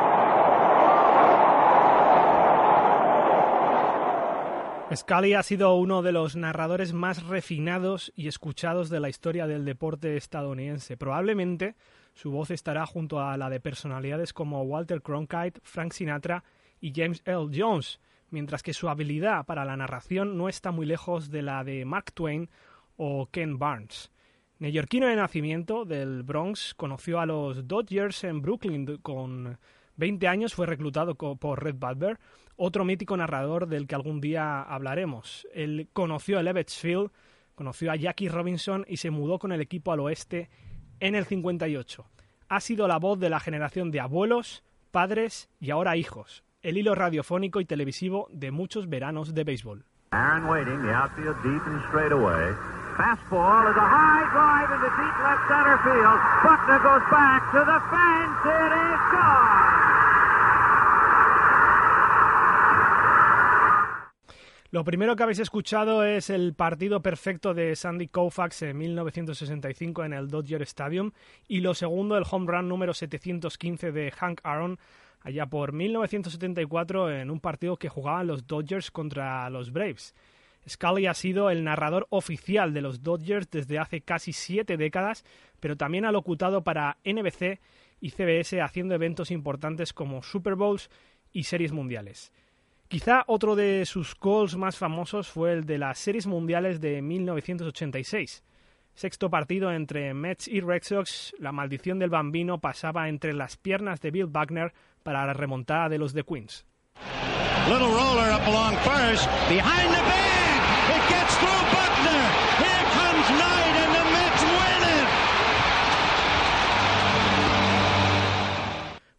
Scully 4.94 5.34
ha 5.34 5.44
sido 5.44 5.76
uno 5.76 6.02
de 6.02 6.10
los 6.10 6.34
narradores 6.34 6.92
más 6.92 7.24
refinados 7.24 8.12
y 8.16 8.26
escuchados 8.26 8.90
de 8.90 8.98
la 8.98 9.08
historia 9.08 9.46
del 9.46 9.64
deporte 9.64 10.16
estadounidense. 10.16 10.96
Probablemente 10.96 11.76
su 12.14 12.32
voz 12.32 12.50
estará 12.50 12.86
junto 12.86 13.20
a 13.20 13.36
la 13.36 13.48
de 13.50 13.60
personalidades 13.60 14.32
como 14.32 14.62
Walter 14.62 15.00
Cronkite, 15.00 15.60
Frank 15.62 15.92
Sinatra 15.92 16.42
y 16.80 16.92
James 16.92 17.22
L. 17.24 17.50
Jones, 17.54 18.00
mientras 18.30 18.64
que 18.64 18.74
su 18.74 18.88
habilidad 18.88 19.46
para 19.46 19.64
la 19.64 19.76
narración 19.76 20.36
no 20.36 20.48
está 20.48 20.72
muy 20.72 20.86
lejos 20.86 21.30
de 21.30 21.42
la 21.42 21.62
de 21.62 21.84
Mark 21.84 22.12
Twain 22.12 22.50
o 22.96 23.28
Ken 23.30 23.60
Barnes. 23.60 24.10
Neoyorquino 24.58 25.06
de 25.06 25.14
nacimiento 25.14 25.84
del 25.84 26.24
Bronx, 26.24 26.74
conoció 26.74 27.20
a 27.20 27.26
los 27.26 27.68
Dodgers 27.68 28.24
en 28.24 28.42
Brooklyn 28.42 28.98
con 29.02 29.56
20 29.96 30.26
años, 30.26 30.54
fue 30.54 30.66
reclutado 30.66 31.14
por 31.14 31.62
Red 31.62 31.76
Butler, 31.76 32.18
otro 32.62 32.84
mítico 32.84 33.16
narrador 33.16 33.66
del 33.66 33.86
que 33.86 33.94
algún 33.94 34.20
día 34.20 34.60
hablaremos. 34.60 35.48
Él 35.54 35.88
conoció 35.94 36.38
el 36.38 36.46
Ebbets 36.46 36.76
Field, 36.78 37.10
conoció 37.54 37.90
a 37.90 37.96
Jackie 37.96 38.28
Robinson 38.28 38.84
y 38.86 38.98
se 38.98 39.10
mudó 39.10 39.38
con 39.38 39.52
el 39.52 39.62
equipo 39.62 39.92
al 39.92 40.00
oeste 40.00 40.50
en 41.00 41.14
el 41.14 41.24
58. 41.24 42.04
Ha 42.50 42.60
sido 42.60 42.86
la 42.86 42.98
voz 42.98 43.18
de 43.18 43.30
la 43.30 43.40
generación 43.40 43.90
de 43.90 44.00
abuelos, 44.00 44.62
padres 44.90 45.48
y 45.58 45.70
ahora 45.70 45.96
hijos, 45.96 46.44
el 46.60 46.76
hilo 46.76 46.94
radiofónico 46.94 47.62
y 47.62 47.64
televisivo 47.64 48.28
de 48.30 48.50
muchos 48.50 48.90
veranos 48.90 49.32
de 49.34 49.44
béisbol. 49.44 49.86
Aaron 50.12 50.44
waiting, 50.50 50.82
the 50.82 50.92
outfield 50.92 51.36
deep 51.42 51.62
and 51.66 51.80
straight 51.88 52.12
away. 52.12 52.52
Fastball 52.98 53.70
is 53.70 53.76
a 53.78 53.88
high 53.88 54.26
drive 54.34 54.68
into 54.68 54.90
deep 55.00 55.16
left 55.24 55.48
center 55.48 55.78
field. 55.80 56.20
Buckner 56.44 56.80
goes 56.84 57.06
back 57.08 57.40
to 57.52 57.60
the 57.64 57.80
fence. 57.88 58.36
It 58.44 58.72
is 58.74 59.00
gone. 59.16 59.69
Lo 64.72 64.84
primero 64.84 65.16
que 65.16 65.24
habéis 65.24 65.40
escuchado 65.40 66.04
es 66.04 66.30
el 66.30 66.54
partido 66.54 67.02
perfecto 67.02 67.54
de 67.54 67.74
Sandy 67.74 68.06
Koufax 68.06 68.62
en 68.62 68.78
1965 68.78 70.04
en 70.04 70.12
el 70.12 70.28
Dodger 70.28 70.62
Stadium 70.62 71.10
y 71.48 71.60
lo 71.60 71.74
segundo 71.74 72.16
el 72.16 72.22
home 72.30 72.46
run 72.46 72.68
número 72.68 72.94
715 72.94 73.90
de 73.90 74.12
Hank 74.12 74.40
Aaron 74.44 74.78
allá 75.22 75.46
por 75.46 75.72
1974 75.72 77.10
en 77.10 77.32
un 77.32 77.40
partido 77.40 77.78
que 77.78 77.88
jugaban 77.88 78.28
los 78.28 78.46
Dodgers 78.46 78.92
contra 78.92 79.50
los 79.50 79.72
Braves. 79.72 80.14
Scully 80.68 81.06
ha 81.06 81.14
sido 81.14 81.50
el 81.50 81.64
narrador 81.64 82.06
oficial 82.10 82.72
de 82.72 82.82
los 82.82 83.02
Dodgers 83.02 83.50
desde 83.50 83.80
hace 83.80 84.02
casi 84.02 84.32
siete 84.32 84.76
décadas, 84.76 85.24
pero 85.58 85.76
también 85.76 86.04
ha 86.04 86.12
locutado 86.12 86.62
para 86.62 86.96
NBC 87.04 87.58
y 88.00 88.10
CBS 88.10 88.60
haciendo 88.60 88.94
eventos 88.94 89.32
importantes 89.32 89.92
como 89.92 90.22
Super 90.22 90.54
Bowls 90.54 90.90
y 91.32 91.42
series 91.42 91.72
mundiales. 91.72 92.30
Quizá 92.90 93.22
otro 93.28 93.54
de 93.54 93.86
sus 93.86 94.16
calls 94.16 94.56
más 94.56 94.76
famosos 94.76 95.28
fue 95.28 95.52
el 95.52 95.64
de 95.64 95.78
las 95.78 95.96
Series 95.96 96.26
Mundiales 96.26 96.80
de 96.80 97.00
1986. 97.00 98.42
Sexto 98.96 99.30
partido 99.30 99.70
entre 99.70 100.12
Mets 100.12 100.48
y 100.48 100.60
Red 100.60 100.82
Sox, 100.82 101.32
la 101.38 101.52
maldición 101.52 102.00
del 102.00 102.10
bambino 102.10 102.58
pasaba 102.58 103.08
entre 103.08 103.32
las 103.32 103.56
piernas 103.56 104.00
de 104.00 104.10
Bill 104.10 104.26
Buckner 104.26 104.72
para 105.04 105.24
la 105.24 105.34
remontada 105.34 105.88
de 105.88 105.98
los 105.98 106.12
de 106.14 106.24
Queens. 106.24 106.66
Little 107.68 107.94
roller 107.94 108.32
up 108.32 108.44
along 108.48 108.74
first, 108.78 109.28
behind 109.48 109.88
the 109.94 110.02
bag, 110.10 110.60
it 110.90 111.08
gets 111.08 111.36
through 111.38 111.62
Buckner. 111.70 112.22
Here 112.58 112.86
comes 112.90 113.30
Knight 113.38 113.76
and 113.86 113.94
the 113.94 114.04
Mets 114.10 114.42
win 114.42 114.82
it. 114.82 115.08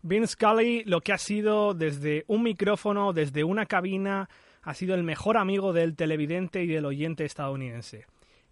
Vince 0.03 0.33
Scully, 0.33 0.83
lo 0.85 1.01
que 1.01 1.13
ha 1.13 1.19
sido 1.19 1.75
desde 1.75 2.25
un 2.27 2.41
micrófono, 2.41 3.13
desde 3.13 3.43
una 3.43 3.67
cabina, 3.67 4.29
ha 4.63 4.73
sido 4.73 4.95
el 4.95 5.03
mejor 5.03 5.37
amigo 5.37 5.73
del 5.73 5.95
televidente 5.95 6.63
y 6.63 6.67
del 6.67 6.85
oyente 6.85 7.23
estadounidense. 7.23 8.07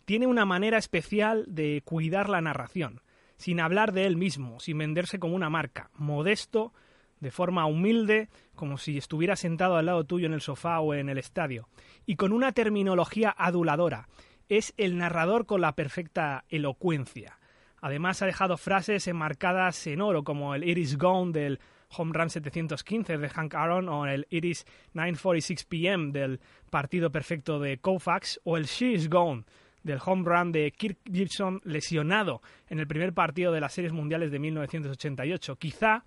Tiene 0.06 0.28
una 0.28 0.46
manera 0.46 0.78
especial 0.78 1.46
de 1.48 1.82
cuidar 1.84 2.30
la 2.30 2.42
narración, 2.42 3.02
sin 3.38 3.60
hablar 3.60 3.94
de 3.94 4.06
él 4.06 4.16
mismo, 4.16 4.60
sin 4.60 4.78
venderse 4.78 5.18
como 5.18 5.36
una 5.36 5.50
marca, 5.50 5.90
modesto, 5.96 6.72
de 7.20 7.32
forma 7.32 7.66
humilde, 7.66 8.30
como 8.54 8.78
si 8.78 9.00
estuviera 9.00 9.36
sentado 9.36 9.76
al 9.76 9.88
lado 9.88 10.04
tuyo 10.04 10.28
en 10.28 10.34
el 10.34 10.42
sofá 10.42 10.80
o 10.82 10.94
en 10.94 11.10
el 11.10 11.18
estadio, 11.18 11.68
y 12.06 12.16
con 12.16 12.32
una 12.32 12.52
terminología 12.52 13.34
aduladora. 13.36 14.08
Es 14.50 14.74
el 14.78 14.98
narrador 14.98 15.48
con 15.48 15.62
la 15.62 15.74
perfecta 15.74 16.46
elocuencia. 16.50 17.39
Además 17.82 18.22
ha 18.22 18.26
dejado 18.26 18.58
frases 18.58 19.08
enmarcadas 19.08 19.88
en 19.88 20.02
oro 20.02 20.24
como 20.24 20.56
el 20.56 20.68
It 20.68 20.78
is 20.78 20.98
gone 20.98 21.32
del 21.32 21.60
Home 21.98 22.12
Run 22.14 22.30
715 22.30 23.18
de 23.18 23.30
Hank 23.30 23.56
Aaron 23.56 23.90
o 23.90 24.06
el 24.06 24.28
It 24.30 24.46
is 24.46 24.66
9.46 24.94 25.66
pm 25.68 26.12
del 26.12 26.40
partido 26.70 27.12
perfecto 27.12 27.60
de 27.60 27.78
Koufax 27.80 28.40
o 28.44 28.58
el 28.58 28.66
She 28.66 28.92
is 28.94 29.10
gone 29.10 29.46
del 29.84 30.00
home 30.04 30.24
run 30.26 30.52
de 30.52 30.72
Kirk 30.72 30.98
Gibson 31.12 31.62
lesionado 31.64 32.42
en 32.68 32.80
el 32.80 32.88
primer 32.88 33.14
partido 33.14 33.52
de 33.52 33.62
las 33.62 33.74
series 33.74 33.94
mundiales 33.94 34.32
de 34.32 34.40
1988. 34.40 35.56
Quizá 35.56 36.04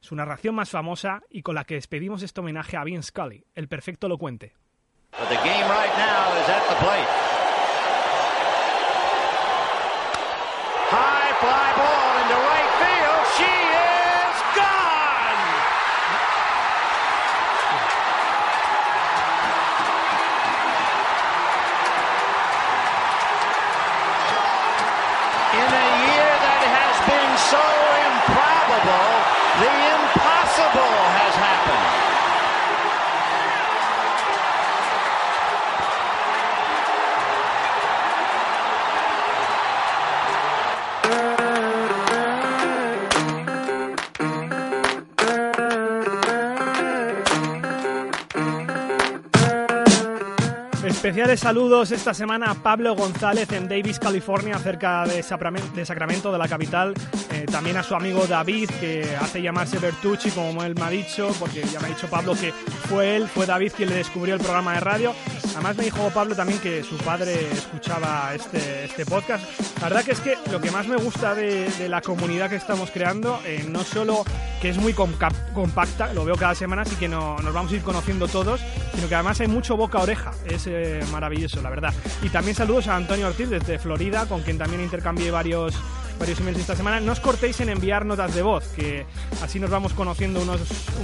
su 0.00 0.16
narración 0.16 0.54
más 0.54 0.70
famosa 0.70 1.22
y 1.30 1.42
con 1.42 1.54
la 1.54 1.64
que 1.64 1.74
despedimos 1.74 2.22
este 2.22 2.40
homenaje 2.40 2.76
a 2.76 2.84
Vince 2.84 3.08
Scully, 3.08 3.44
el 3.54 3.68
perfecto 3.68 4.06
elocuente. 4.06 4.54
But 5.12 5.28
the 5.28 5.34
game 5.36 5.68
right 5.68 5.92
now 5.96 6.40
is 6.40 6.48
at 6.48 6.62
the. 6.68 7.19
High 10.92 11.32
fly 11.34 11.72
ball 11.76 12.09
Especiales 51.10 51.40
saludos 51.40 51.90
esta 51.90 52.14
semana 52.14 52.52
a 52.52 52.54
Pablo 52.54 52.94
González 52.94 53.50
en 53.50 53.66
Davis, 53.66 53.98
California, 53.98 54.56
cerca 54.60 55.04
de, 55.04 55.24
Sacramento, 55.24 56.30
de 56.30 56.38
la 56.38 56.46
capital. 56.46 56.94
Eh, 57.32 57.46
también 57.50 57.76
a 57.78 57.82
su 57.82 57.96
amigo 57.96 58.28
David, 58.28 58.70
que 58.78 59.16
hace 59.20 59.42
llamarse 59.42 59.80
Bertucci, 59.80 60.30
como 60.30 60.62
él 60.62 60.76
me 60.76 60.82
ha 60.82 60.90
dicho, 60.90 61.34
porque 61.40 61.64
ya 61.64 61.80
me 61.80 61.86
ha 61.86 61.88
dicho 61.88 62.06
Pablo 62.08 62.36
que 62.36 62.52
fue 62.52 63.16
él, 63.16 63.26
fue 63.26 63.44
David 63.44 63.72
quien 63.76 63.88
le 63.88 63.96
descubrió 63.96 64.36
el 64.36 64.40
programa 64.40 64.74
de 64.74 64.80
radio. 64.80 65.12
Además 65.52 65.76
me 65.78 65.82
dijo 65.82 66.10
Pablo 66.14 66.36
también 66.36 66.60
que 66.60 66.84
su 66.84 66.96
padre 66.98 67.34
escuchaba 67.54 68.30
este, 68.32 68.84
este 68.84 69.04
podcast. 69.04 69.44
La 69.80 69.88
verdad 69.88 70.04
que 70.04 70.12
es 70.12 70.20
que 70.20 70.38
lo 70.52 70.60
que 70.60 70.70
más 70.70 70.86
me 70.86 70.96
gusta 70.96 71.34
de, 71.34 71.88
la 71.88 72.02
comunidad 72.02 72.48
que 72.48 72.54
estamos 72.54 72.92
creando, 72.92 73.40
eh, 73.44 73.66
no 73.68 73.82
solo 73.82 74.24
que 74.60 74.68
es 74.68 74.78
muy 74.78 74.92
compacta, 74.92 76.12
lo 76.12 76.24
veo 76.24 76.36
cada 76.36 76.54
semana, 76.54 76.82
así 76.82 76.94
que 76.96 77.08
no, 77.08 77.38
nos 77.38 77.54
vamos 77.54 77.72
a 77.72 77.76
ir 77.76 77.82
conociendo 77.82 78.28
todos, 78.28 78.60
sino 78.94 79.08
que 79.08 79.14
además 79.14 79.40
hay 79.40 79.48
mucho 79.48 79.76
boca 79.76 79.98
a 79.98 80.02
oreja. 80.02 80.32
Es 80.44 80.66
eh, 80.66 81.00
maravilloso, 81.10 81.62
la 81.62 81.70
verdad. 81.70 81.94
Y 82.22 82.28
también 82.28 82.54
saludos 82.54 82.86
a 82.86 82.96
Antonio 82.96 83.26
Ortiz 83.26 83.48
desde 83.48 83.78
Florida, 83.78 84.26
con 84.26 84.42
quien 84.42 84.58
también 84.58 84.82
intercambié 84.82 85.30
varios 85.30 85.74
varios 86.20 86.38
emails 86.38 86.60
esta 86.60 86.76
semana. 86.76 87.00
No 87.00 87.12
os 87.12 87.18
cortéis 87.18 87.58
en 87.60 87.70
enviar 87.70 88.04
notas 88.04 88.34
de 88.34 88.42
voz, 88.42 88.68
que 88.76 89.06
así 89.42 89.58
nos 89.58 89.70
vamos 89.70 89.94
conociendo 89.94 90.42
unos, 90.42 90.60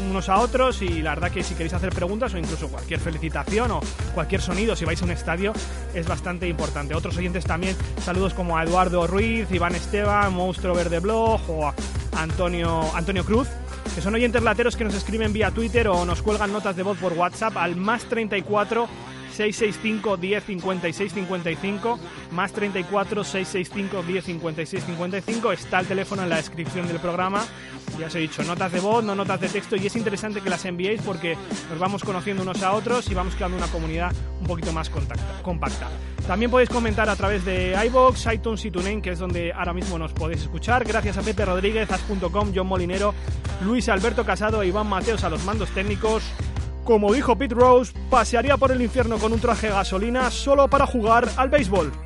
unos 0.09 0.29
a 0.29 0.39
otros 0.39 0.83
y 0.83 1.01
la 1.01 1.15
verdad 1.15 1.33
que 1.33 1.43
si 1.43 1.55
queréis 1.55 1.73
hacer 1.73 1.91
preguntas 1.91 2.35
o 2.35 2.39
incluso 2.39 2.69
cualquier 2.69 3.01
felicitación 3.01 3.71
o 3.73 3.81
cualquier 4.15 4.43
sonido, 4.43 4.77
si 4.77 4.85
vais 4.85 5.01
a 5.01 5.05
un 5.07 5.11
estadio, 5.11 5.55
es 5.95 6.07
bastante 6.07 6.47
importante. 6.47 6.95
Otros 6.95 7.17
oyentes 7.17 7.45
también, 7.47 7.75
saludos 8.05 8.35
como 8.35 8.59
a 8.59 8.63
Eduardo 8.63 9.07
Ruiz, 9.07 9.51
Iván 9.51 9.75
Esteban, 9.75 10.35
Monstruo 10.35 10.75
Verde 10.75 11.01
Blog 11.01 11.41
o 11.49 11.67
a 11.67 11.75
Antonio, 12.19 12.85
Antonio 12.95 13.25
Cruz 13.25 13.49
que 13.95 14.03
son 14.03 14.15
oyentes 14.15 14.43
lateros 14.43 14.77
que 14.77 14.85
nos 14.85 14.95
escriben 14.95 15.33
vía 15.33 15.51
Twitter 15.51 15.89
o 15.89 16.05
nos 16.05 16.21
cuelgan 16.21 16.53
notas 16.53 16.77
de 16.77 16.83
voz 16.83 16.99
por 16.99 17.15
WhatsApp 17.15 17.57
al 17.57 17.77
más 17.77 18.05
34 18.05 18.87
665 19.37 20.17
10 20.17 20.45
56 20.45 21.13
55 21.13 21.99
más 22.33 22.53
34 22.53 23.25
665 23.25 24.03
10 24.03 24.25
56 24.25 24.85
55 24.85 25.53
está 25.53 25.81
el 25.81 25.87
teléfono 25.87 26.23
en 26.23 26.31
la 26.31 26.37
descripción 26.37 26.89
del 26.89 26.99
programa 26.99 27.45
ya 27.99 28.07
os 28.07 28.15
he 28.15 28.21
dicho 28.21 28.43
notas 28.43 28.73
de 28.73 28.81
voz 28.81 29.05
no 29.05 29.15
notas 29.15 29.41
de 29.41 29.49
texto 29.49 29.77
y 29.77 29.87
es 29.87 29.97
interesante 29.97 30.41
que 30.41 30.51
las 30.51 30.65
enviéis 30.65 31.03
porque 31.03 31.37
nos 31.71 31.79
vamos 31.79 32.03
conociendo 32.03 32.43
unos 32.43 32.63
a 32.63 32.73
otros 32.73 33.11
y 33.11 33.15
vamos 33.15 33.35
creando 33.35 33.57
una 33.57 33.69
comunidad 33.69 34.13
un 34.41 34.47
poquito 34.47 34.73
más 34.73 34.91
compacta 35.43 35.89
también 36.27 36.51
podéis 36.51 36.69
comentar 36.69 37.09
a 37.09 37.15
través 37.15 37.45
de 37.45 37.77
iBox, 37.87 38.27
iTunes 38.35 38.65
y 38.65 38.73
TuneIn, 38.73 39.01
que 39.01 39.11
es 39.11 39.19
donde 39.21 39.53
ahora 39.53 39.73
mismo 39.73 39.97
nos 39.97 40.13
podéis 40.13 40.43
escuchar. 40.43 40.85
Gracias 40.85 41.17
a 41.17 41.23
Pepe 41.23 41.45
Rodríguez, 41.45 41.89
Az.com, 41.89 42.53
John 42.53 42.67
Molinero, 42.67 43.15
Luis 43.63 43.89
Alberto 43.89 44.25
Casado 44.25 44.61
e 44.61 44.67
Iván 44.67 44.89
Mateos 44.89 45.23
a 45.23 45.31
los 45.31 45.45
mandos 45.45 45.71
técnicos. 45.71 46.25
Como 46.87 47.13
dijo 47.13 47.37
Pete 47.37 47.57
Rose, 47.57 47.93
pasearía 48.09 48.57
por 48.57 48.71
el 48.71 48.81
infierno 48.81 49.19
con 49.19 49.33
un 49.33 49.41
traje 49.41 49.67
de 49.67 49.73
gasolina 49.73 50.31
solo 50.31 50.69
para 50.69 50.87
jugar 50.87 51.29
al 51.37 51.51
béisbol. 51.51 52.06